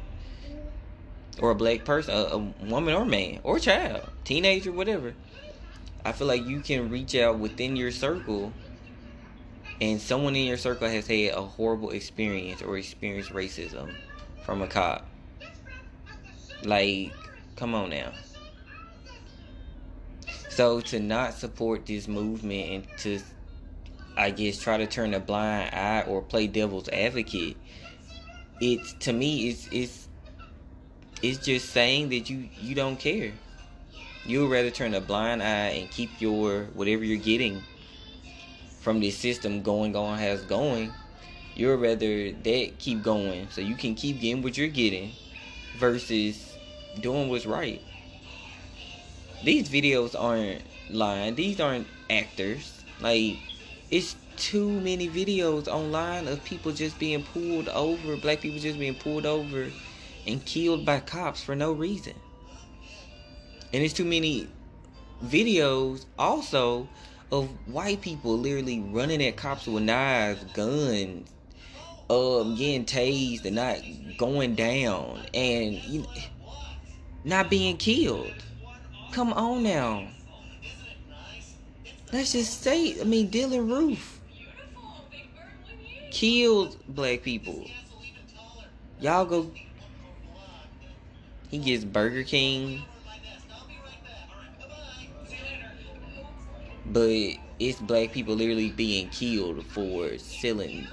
Or 1.40 1.52
a 1.52 1.56
black 1.56 1.86
person, 1.86 2.14
a, 2.14 2.18
a 2.18 2.38
woman 2.38 2.94
or 2.94 3.06
man, 3.06 3.40
or 3.44 3.60
child, 3.60 4.10
teenager, 4.24 4.72
whatever. 4.72 5.16
I 6.04 6.12
feel 6.12 6.28
like 6.28 6.46
you 6.46 6.62
can 6.62 6.90
reach 6.90 7.16
out 7.16 7.40
within 7.40 7.76
your 7.76 7.92
circle 7.92 8.54
and 9.80 10.00
someone 10.00 10.36
in 10.36 10.46
your 10.46 10.58
circle 10.58 10.88
has 10.88 11.08
had 11.08 11.34
a 11.34 11.42
horrible 11.42 11.90
experience 11.90 12.62
or 12.62 12.78
experienced 12.78 13.34
racism 13.34 13.96
from 14.44 14.62
a 14.62 14.68
cop. 14.68 15.08
Like, 16.64 17.12
come 17.56 17.76
on 17.76 17.90
now. 17.90 18.12
So 20.50 20.82
to 20.82 21.00
not 21.00 21.34
support 21.34 21.86
this 21.86 22.08
movement 22.08 22.70
and 22.70 22.98
to, 23.00 23.20
I 24.18 24.32
guess, 24.32 24.62
try 24.62 24.78
to 24.78 24.86
turn 24.86 25.14
a 25.14 25.20
blind 25.20 25.74
eye 25.74 26.04
or 26.08 26.22
play 26.22 26.48
devil's 26.48 26.90
advocate, 26.90 27.58
it's 28.60 28.94
to 29.00 29.14
me, 29.14 29.50
it's 29.50 29.68
it's 29.72 30.08
it's 31.22 31.44
just 31.44 31.70
saying 31.70 32.10
that 32.10 32.30
you 32.30 32.50
you 32.60 32.76
don't 32.76 33.00
care. 33.00 33.32
You 34.26 34.42
would 34.42 34.52
rather 34.52 34.70
turn 34.70 34.94
a 34.94 35.02
blind 35.02 35.42
eye 35.42 35.70
and 35.70 35.90
keep 35.90 36.20
your 36.20 36.66
whatever 36.74 37.04
you're 37.04 37.18
getting 37.18 37.64
from 38.82 39.00
this 39.00 39.18
system 39.18 39.62
going 39.62 39.96
on 39.96 40.18
has 40.18 40.42
going, 40.44 40.92
you'd 41.56 41.76
rather 41.78 42.32
that 42.32 42.72
keep 42.80 43.04
going 43.04 43.48
so 43.50 43.62
you 43.62 43.76
can 43.76 43.96
keep 43.96 44.20
getting 44.20 44.42
what 44.42 44.58
you're 44.58 44.68
getting 44.68 45.12
versus 45.78 46.58
doing 47.00 47.30
what's 47.30 47.46
right. 47.46 47.82
These 49.44 49.70
videos 49.70 50.20
aren't 50.20 50.62
lying. 50.90 51.36
These 51.36 51.60
aren't 51.60 51.88
actors. 52.10 52.84
Like 53.00 53.38
it's 53.90 54.16
too 54.38 54.70
many 54.82 55.10
videos 55.10 55.68
online 55.68 56.28
of 56.28 56.44
people 56.44 56.72
just 56.72 56.98
being 57.00 57.24
pulled 57.24 57.68
over, 57.70 58.18
black 58.18 58.42
people 58.42 58.60
just 58.60 58.80
being 58.80 58.96
pulled 58.96 59.26
over 59.26 59.68
and 60.28 60.44
killed 60.46 60.86
by 60.86 61.00
cops 61.00 61.44
for 61.44 61.56
no 61.56 61.72
reason. 61.72 62.14
And 63.74 63.84
it's 63.84 63.94
too 63.94 64.06
many 64.06 64.48
videos 65.24 66.06
also 66.18 66.88
of 67.32 67.50
white 67.68 68.02
people 68.02 68.38
literally 68.38 68.80
running 68.80 69.24
at 69.24 69.38
cops 69.38 69.66
with 69.66 69.84
knives, 69.84 70.44
guns, 70.54 71.30
um, 72.12 72.56
getting 72.56 72.86
tased 72.86 73.46
and 73.46 73.56
not 73.56 73.78
going 74.18 74.56
down 74.56 75.22
and 75.34 75.76
you 75.84 76.02
know, 76.02 76.08
not 77.24 77.50
being 77.50 77.78
killed. 77.78 78.34
Come 79.12 79.34
on 79.34 79.64
now. 79.64 80.08
Let's 82.12 82.34
just 82.34 82.62
say, 82.62 83.00
I 83.00 83.06
mean, 83.06 83.30
Dylann 83.30 83.70
Roof 83.70 84.20
killed 86.12 86.78
black 86.88 87.22
people. 87.24 87.66
Y'all 89.00 89.26
go. 89.26 89.52
He 91.50 91.58
gets 91.58 91.84
Burger 91.84 92.24
King 92.24 92.84
but 96.92 97.10
it's 97.60 97.80
black 97.80 98.12
people 98.12 98.36
literally 98.36 98.72
being 98.72 99.08
killed 99.10 99.66
for 99.68 100.18
selling 100.18 100.88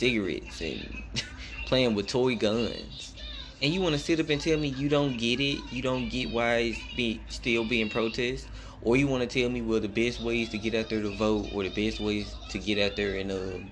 cigarettes 0.00 0.62
and 0.62 1.02
playing 1.66 1.94
with 1.94 2.06
toy 2.06 2.34
guns. 2.34 3.14
And 3.62 3.74
you 3.74 3.82
want 3.82 3.94
to 3.94 4.00
sit 4.00 4.18
up 4.18 4.30
and 4.30 4.40
tell 4.40 4.58
me 4.58 4.68
you 4.68 4.88
don't 4.88 5.18
get 5.18 5.38
it? 5.38 5.70
You 5.70 5.82
don't 5.82 6.08
get 6.08 6.30
why 6.30 6.56
it's 6.56 6.80
be, 6.96 7.20
still 7.28 7.64
being 7.64 7.90
protest? 7.90 8.48
Or 8.80 8.96
you 8.96 9.06
want 9.06 9.28
to 9.28 9.40
tell 9.40 9.50
me, 9.50 9.60
well, 9.60 9.80
the 9.80 9.88
best 9.88 10.22
ways 10.22 10.48
to 10.48 10.58
get 10.58 10.74
out 10.74 10.88
there 10.88 11.02
to 11.02 11.10
vote 11.10 11.50
or 11.52 11.62
the 11.62 11.68
best 11.68 12.00
ways 12.00 12.34
to 12.48 12.58
get 12.58 12.78
out 12.78 12.96
there 12.96 13.16
and 13.16 13.30
um, 13.30 13.70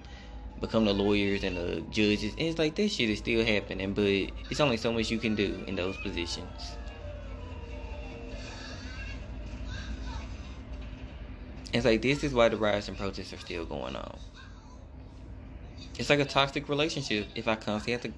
become 0.60 0.84
the 0.84 0.92
lawyers 0.92 1.42
and 1.42 1.56
the 1.56 1.80
judges? 1.90 2.34
And 2.34 2.42
it's 2.42 2.58
like, 2.58 2.74
that 2.74 2.90
shit 2.90 3.08
is 3.08 3.18
still 3.18 3.42
happening, 3.42 3.94
but 3.94 4.04
it's 4.04 4.60
only 4.60 4.76
so 4.76 4.92
much 4.92 5.10
you 5.10 5.18
can 5.18 5.34
do 5.34 5.64
in 5.66 5.76
those 5.76 5.96
positions. 5.96 6.76
It's 11.72 11.86
like 11.86 12.02
this 12.02 12.22
is 12.22 12.34
why 12.34 12.50
the 12.50 12.58
riots 12.58 12.88
and 12.88 12.96
protests 12.98 13.32
are 13.32 13.38
still 13.38 13.64
going 13.64 13.96
on. 13.96 14.18
It's 15.98 16.08
like 16.08 16.20
a 16.20 16.24
toxic 16.24 16.68
relationship. 16.68 17.28
If 17.34 17.48
I 17.48 17.56
constantly 17.56 17.92
have 17.92 18.02
to 18.02 18.12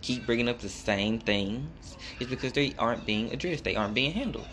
keep 0.00 0.24
bringing 0.24 0.48
up 0.48 0.60
the 0.60 0.68
same 0.68 1.18
things, 1.18 1.96
it's 2.18 2.30
because 2.30 2.52
they 2.54 2.74
aren't 2.78 3.04
being 3.04 3.32
addressed. 3.32 3.64
They 3.64 3.76
aren't 3.76 3.94
being 3.94 4.12
handled. 4.12 4.48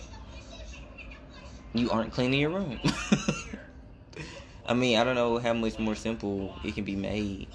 You 1.74 1.90
aren't 1.90 2.12
cleaning 2.12 2.40
your 2.40 2.52
room. 2.52 2.80
I 4.66 4.74
mean, 4.74 4.98
I 4.98 5.04
don't 5.04 5.16
know 5.16 5.38
how 5.38 5.54
much 5.54 5.78
more 5.80 5.96
simple 5.96 6.54
it 6.64 6.76
can 6.76 6.84
be 6.84 6.96
made. 6.96 7.48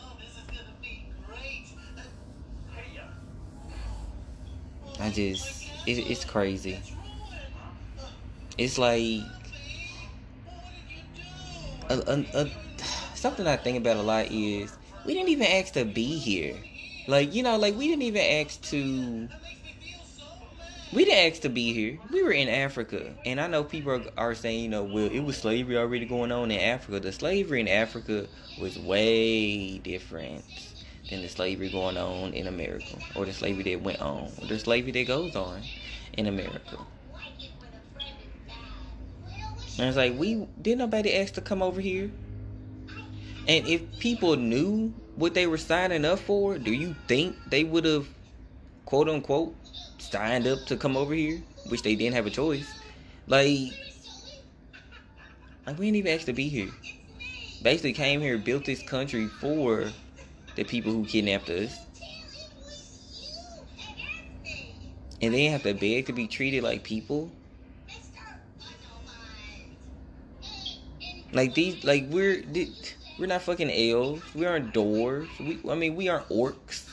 I 4.98 5.10
just, 5.10 5.66
it, 5.86 5.98
it's 5.98 6.24
crazy. 6.24 6.78
It's 8.58 8.78
like 8.78 9.22
a, 11.88 11.98
a, 12.06 12.26
a, 12.34 12.50
something 13.14 13.46
I 13.46 13.56
think 13.56 13.78
about 13.78 13.96
a 13.96 14.02
lot 14.02 14.30
is 14.30 14.76
we 15.04 15.14
didn't 15.14 15.28
even 15.30 15.46
ask 15.46 15.72
to 15.74 15.84
be 15.84 16.18
here. 16.18 16.56
Like 17.06 17.34
you 17.34 17.42
know, 17.42 17.56
like 17.56 17.76
we 17.76 17.88
didn't 17.88 18.02
even 18.02 18.22
ask 18.22 18.60
to. 18.70 19.28
We 20.92 21.04
didn't 21.04 21.32
ask 21.32 21.42
to 21.42 21.48
be 21.48 21.72
here. 21.72 22.00
We 22.10 22.22
were 22.24 22.32
in 22.32 22.48
Africa, 22.48 23.14
and 23.24 23.40
I 23.40 23.46
know 23.46 23.62
people 23.62 24.02
are, 24.18 24.34
saying, 24.34 24.64
you 24.64 24.68
know, 24.68 24.82
well, 24.82 25.06
it 25.06 25.20
was 25.20 25.36
slavery 25.36 25.76
already 25.76 26.04
going 26.04 26.32
on 26.32 26.50
in 26.50 26.58
Africa. 26.58 26.98
The 26.98 27.12
slavery 27.12 27.60
in 27.60 27.68
Africa 27.68 28.26
was 28.60 28.76
way 28.76 29.78
different 29.78 30.44
than 31.08 31.22
the 31.22 31.28
slavery 31.28 31.68
going 31.68 31.96
on 31.96 32.32
in 32.32 32.48
America, 32.48 32.96
or 33.14 33.24
the 33.24 33.32
slavery 33.32 33.62
that 33.64 33.82
went 33.82 34.00
on, 34.00 34.32
or 34.42 34.46
the 34.48 34.58
slavery 34.58 34.90
that 34.90 35.06
goes 35.06 35.36
on 35.36 35.62
in 36.14 36.26
America. 36.26 36.78
And 39.78 39.88
it's 39.88 39.96
like 39.96 40.18
we 40.18 40.46
didn't 40.60 40.78
nobody 40.78 41.14
ask 41.14 41.34
to 41.34 41.40
come 41.40 41.62
over 41.62 41.80
here. 41.80 42.10
And 43.50 43.66
if 43.66 43.98
people 43.98 44.36
knew 44.36 44.94
what 45.16 45.34
they 45.34 45.48
were 45.48 45.58
signing 45.58 46.04
up 46.04 46.20
for, 46.20 46.56
do 46.56 46.72
you 46.72 46.94
think 47.08 47.34
they 47.50 47.64
would 47.64 47.84
have 47.84 48.06
quote 48.84 49.08
unquote 49.08 49.56
signed 49.98 50.46
up 50.46 50.66
to 50.66 50.76
come 50.76 50.96
over 50.96 51.12
here? 51.12 51.42
Which 51.68 51.82
they 51.82 51.96
didn't 51.96 52.14
have 52.14 52.26
a 52.26 52.30
choice. 52.30 52.72
Like 53.26 53.72
like 55.66 55.76
we 55.80 55.86
didn't 55.86 55.96
even 55.96 56.14
ask 56.14 56.26
to 56.26 56.32
be 56.32 56.48
here. 56.48 56.70
Basically 57.60 57.92
came 57.92 58.20
here, 58.20 58.38
built 58.38 58.66
this 58.66 58.84
country 58.84 59.26
for 59.26 59.90
the 60.54 60.62
people 60.62 60.92
who 60.92 61.04
kidnapped 61.04 61.50
us. 61.50 61.76
And 65.20 65.34
they 65.34 65.46
have 65.46 65.64
to 65.64 65.74
beg 65.74 66.06
to 66.06 66.12
be 66.12 66.28
treated 66.28 66.62
like 66.62 66.84
people. 66.84 67.32
Like 71.32 71.54
these, 71.54 71.82
like 71.82 72.06
we're 72.10 72.42
we're 73.20 73.26
not 73.26 73.42
fucking 73.42 73.70
elves. 73.70 74.22
We 74.34 74.46
aren't 74.46 74.72
dwarves. 74.72 75.28
We, 75.38 75.70
I 75.70 75.74
mean, 75.74 75.94
we 75.94 76.08
aren't 76.08 76.28
orcs, 76.30 76.88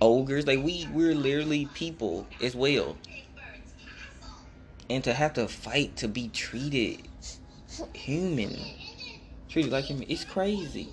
ogres. 0.00 0.46
Like 0.46 0.62
we, 0.62 0.88
we're 0.92 1.14
literally 1.14 1.66
people 1.74 2.26
as 2.40 2.54
well. 2.54 2.96
And 4.88 5.02
to 5.04 5.12
have 5.12 5.34
to 5.34 5.48
fight 5.48 5.96
to 5.96 6.08
be 6.08 6.28
treated 6.28 7.02
human, 7.94 8.56
treated 9.48 9.72
like 9.72 9.86
human, 9.86 10.06
it's 10.08 10.24
crazy. 10.24 10.88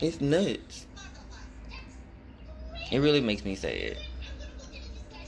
It's 0.00 0.20
nuts. 0.20 0.86
It 2.90 3.00
really 3.00 3.20
makes 3.20 3.44
me 3.44 3.54
sad. 3.54 3.98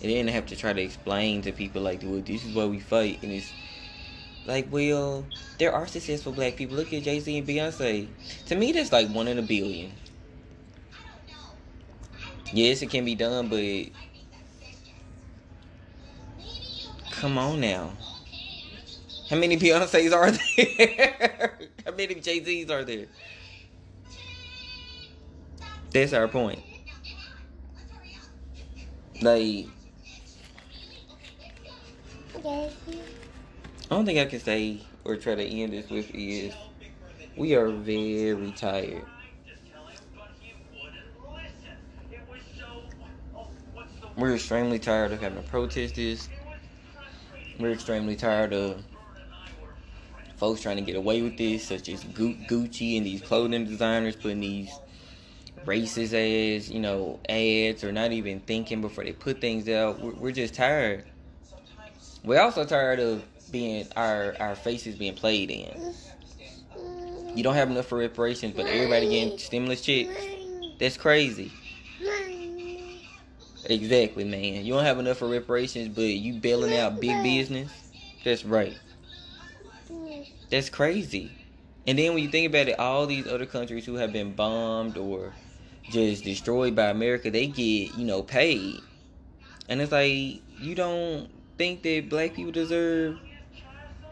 And 0.02 0.10
then 0.10 0.28
have 0.28 0.46
to 0.46 0.56
try 0.56 0.72
to 0.72 0.80
explain 0.80 1.42
to 1.42 1.52
people 1.52 1.82
like, 1.82 2.00
well, 2.02 2.22
this 2.22 2.42
is 2.42 2.54
why 2.54 2.64
we 2.64 2.80
fight, 2.80 3.22
and 3.22 3.32
it's 3.32 3.52
like, 4.47 4.68
well, 4.70 5.24
there 5.59 5.72
are 5.72 5.86
successful 5.86 6.32
black 6.32 6.57
people. 6.57 6.76
Look 6.76 6.93
at 6.93 7.03
Jay 7.03 7.20
Z 7.20 7.36
and 7.36 7.47
Beyonce. 7.47 8.09
To 8.47 8.57
me, 8.57 8.72
that's 8.72 8.93
like 8.93 9.09
one 9.09 9.28
in 9.28 9.38
a 9.38 9.43
billion. 9.43 9.93
Yes, 12.53 12.82
it 12.82 12.91
can 12.91 13.05
be 13.05 13.14
done, 13.14 13.49
but 13.49 13.62
come 17.11 17.38
on 17.38 17.61
now. 17.61 17.93
How 19.28 19.36
many 19.36 19.57
Beyonces 19.57 20.12
are 20.12 20.30
there? 20.57 21.59
How 21.86 21.93
many 21.93 22.16
Jay 22.16 22.43
Z's 22.43 22.70
are 22.70 22.82
there? 22.82 23.07
That's 25.93 26.12
our 26.12 26.28
point. 26.28 26.61
Like, 29.22 29.66
I 32.45 32.70
don't 33.97 34.07
think 34.07 34.18
I 34.18 34.26
can 34.26 34.41
say 34.41 34.80
or 35.05 35.16
try 35.16 35.34
to 35.34 35.45
end 35.45 35.72
this 35.72 35.91
with 35.91 36.14
is 36.14 36.55
we 37.36 37.55
are 37.55 37.70
very 37.70 38.53
tired. 38.53 39.05
We're 44.16 44.34
extremely 44.34 44.78
tired 44.78 45.12
of 45.12 45.20
having 45.20 45.43
to 45.43 45.49
protest 45.49 45.95
this. 45.95 46.28
We're 47.59 47.72
extremely 47.72 48.16
tired 48.16 48.53
of 48.53 48.82
folks 50.36 50.62
trying 50.62 50.76
to 50.76 50.82
get 50.82 50.97
away 50.97 51.22
with 51.22 51.36
this, 51.36 51.66
such 51.66 51.88
as 51.88 52.05
Gucci 52.05 52.97
and 52.97 53.07
these 53.07 53.22
clothing 53.22 53.64
designers 53.64 54.16
putting 54.16 54.41
these 54.41 54.70
racist 55.64 56.14
ass, 56.14 56.68
you 56.68 56.80
know, 56.80 57.18
ads 57.28 57.84
or 57.84 57.93
not 57.93 58.12
even 58.12 58.41
thinking 58.41 58.80
before 58.80 59.05
they 59.05 59.12
put 59.12 59.41
things 59.41 59.68
out. 59.68 60.01
We're 60.01 60.32
just 60.32 60.55
tired. 60.55 61.05
We're 62.24 62.41
also 62.41 62.64
tired 62.64 63.01
of 63.01 63.22
being 63.51 63.86
our 63.96 64.34
our 64.40 64.55
faces 64.55 64.96
being 64.96 65.14
played 65.14 65.51
in. 65.51 65.94
You 67.34 67.42
don't 67.44 67.55
have 67.55 67.70
enough 67.70 67.86
for 67.86 67.98
reparations, 67.98 68.55
but 68.57 68.66
everybody 68.66 69.09
getting 69.09 69.38
stimulus 69.38 69.82
checks. 69.82 70.11
That's 70.78 70.96
crazy. 70.96 71.53
Exactly, 73.66 74.24
man. 74.24 74.64
You 74.64 74.74
don't 74.74 74.84
have 74.84 74.98
enough 74.98 75.18
for 75.18 75.28
reparations, 75.28 75.94
but 75.94 76.03
you 76.03 76.40
bailing 76.40 76.76
out 76.76 77.01
big 77.01 77.22
business. 77.22 77.70
That's 78.24 78.44
right. 78.44 78.76
That's 80.51 80.68
crazy. 80.68 81.30
And 81.86 81.98
then 81.98 82.14
when 82.14 82.22
you 82.22 82.28
think 82.28 82.48
about 82.48 82.68
it, 82.68 82.78
all 82.78 83.07
these 83.07 83.26
other 83.26 83.46
countries 83.46 83.86
who 83.86 83.94
have 83.94 84.12
been 84.12 84.32
bombed 84.32 84.96
or 84.98 85.32
just 85.90 86.24
destroyed 86.24 86.74
by 86.74 86.86
America, 86.86 87.30
they 87.30 87.46
get, 87.46 87.94
you 87.94 88.05
know, 88.05 88.22
paid. 88.22 88.80
And 89.68 89.80
it's 89.80 89.92
like 89.92 90.42
you 90.59 90.74
don't 90.74 91.30
think 91.57 91.82
that 91.82 92.09
black 92.09 92.34
people 92.34 92.53
deserve 92.53 93.18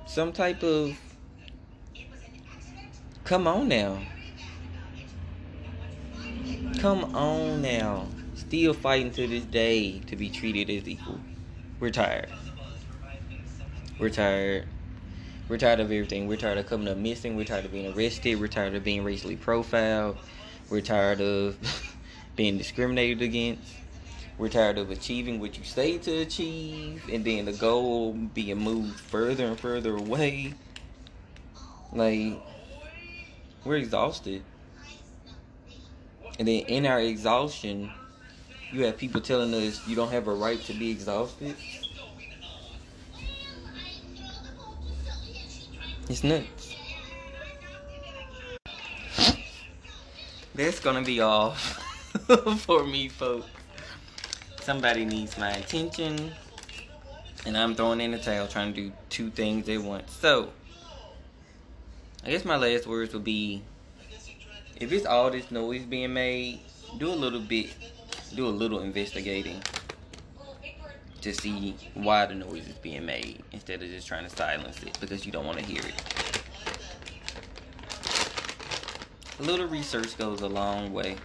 some 0.08 0.32
type 0.32 0.62
of 0.62 0.98
come 3.24 3.46
on 3.46 3.68
now. 3.68 4.00
Come 6.78 7.14
on 7.14 7.60
now. 7.60 8.06
Still 8.34 8.72
fighting 8.72 9.10
to 9.12 9.26
this 9.26 9.44
day 9.44 10.00
to 10.00 10.16
be 10.16 10.30
treated 10.30 10.70
as 10.70 10.88
equal. 10.88 11.20
We're 11.78 11.90
tired. 11.90 12.30
We're 14.00 14.08
tired. 14.08 14.66
We're 15.48 15.58
tired 15.58 15.80
of 15.80 15.92
everything. 15.92 16.26
We're 16.26 16.36
tired 16.36 16.58
of 16.58 16.66
coming 16.66 16.88
up 16.88 16.96
missing. 16.96 17.36
We're 17.36 17.44
tired 17.44 17.66
of 17.66 17.72
being 17.72 17.92
arrested. 17.92 18.40
We're 18.40 18.48
tired 18.48 18.74
of 18.74 18.84
being 18.84 19.04
racially 19.04 19.36
profiled. 19.36 20.16
We're 20.70 20.80
tired 20.80 21.20
of 21.20 21.58
being 22.36 22.56
discriminated 22.56 23.22
against 23.22 23.74
we're 24.38 24.48
tired 24.48 24.78
of 24.78 24.92
achieving 24.92 25.40
what 25.40 25.58
you 25.58 25.64
say 25.64 25.98
to 25.98 26.18
achieve, 26.18 27.02
and 27.12 27.24
then 27.24 27.44
the 27.44 27.52
goal 27.52 28.12
being 28.12 28.58
moved 28.58 29.00
further 29.00 29.46
and 29.46 29.58
further 29.58 29.96
away. 29.96 30.54
Like, 31.92 32.40
we're 33.64 33.76
exhausted. 33.76 34.42
And 36.38 36.46
then 36.46 36.60
in 36.66 36.86
our 36.86 37.00
exhaustion, 37.00 37.90
you 38.72 38.84
have 38.84 38.96
people 38.96 39.20
telling 39.20 39.52
us 39.54 39.86
you 39.88 39.96
don't 39.96 40.12
have 40.12 40.28
a 40.28 40.34
right 40.34 40.60
to 40.66 40.72
be 40.72 40.90
exhausted. 40.92 41.56
It's 46.08 46.22
nuts. 46.22 46.76
That's 50.54 50.78
gonna 50.78 51.02
be 51.02 51.20
all 51.20 51.54
for 52.58 52.84
me, 52.84 53.08
folks 53.08 53.57
somebody 54.68 55.06
needs 55.06 55.38
my 55.38 55.50
attention 55.52 56.30
and 57.46 57.56
I'm 57.56 57.74
throwing 57.74 58.02
in 58.02 58.10
the 58.10 58.18
towel 58.18 58.46
trying 58.46 58.74
to 58.74 58.80
do 58.82 58.92
two 59.08 59.30
things 59.30 59.66
at 59.66 59.80
once. 59.80 60.12
So, 60.12 60.50
I 62.22 62.28
guess 62.28 62.44
my 62.44 62.56
last 62.56 62.86
words 62.86 63.14
would 63.14 63.24
be 63.24 63.62
if 64.76 64.92
it's 64.92 65.06
all 65.06 65.30
this 65.30 65.50
noise 65.50 65.86
being 65.86 66.12
made, 66.12 66.60
do 66.98 67.08
a 67.08 67.16
little 67.16 67.40
bit, 67.40 67.70
do 68.36 68.46
a 68.46 68.50
little 68.50 68.80
investigating 68.80 69.62
to 71.22 71.32
see 71.32 71.74
why 71.94 72.26
the 72.26 72.34
noise 72.34 72.68
is 72.68 72.76
being 72.82 73.06
made 73.06 73.42
instead 73.52 73.82
of 73.82 73.88
just 73.88 74.06
trying 74.06 74.24
to 74.24 74.36
silence 74.36 74.82
it 74.82 74.98
because 75.00 75.24
you 75.24 75.32
don't 75.32 75.46
want 75.46 75.58
to 75.58 75.64
hear 75.64 75.80
it. 75.80 76.42
A 79.40 79.42
little 79.44 79.66
research 79.66 80.18
goes 80.18 80.42
a 80.42 80.46
long 80.46 80.92
way. 80.92 81.16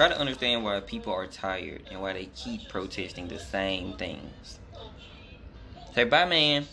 Try 0.00 0.08
to 0.08 0.18
understand 0.18 0.64
why 0.64 0.80
people 0.80 1.12
are 1.12 1.26
tired 1.26 1.82
and 1.90 2.00
why 2.00 2.14
they 2.14 2.24
keep 2.34 2.70
protesting 2.70 3.28
the 3.28 3.38
same 3.38 3.92
things. 3.98 4.58
Say 5.94 6.04
bye, 6.04 6.24
man. 6.24 6.66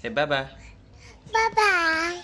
Say 0.00 0.08
bye 0.08 0.24
bye. 0.24 0.48
Bye 1.30 1.50
bye. 1.54 2.22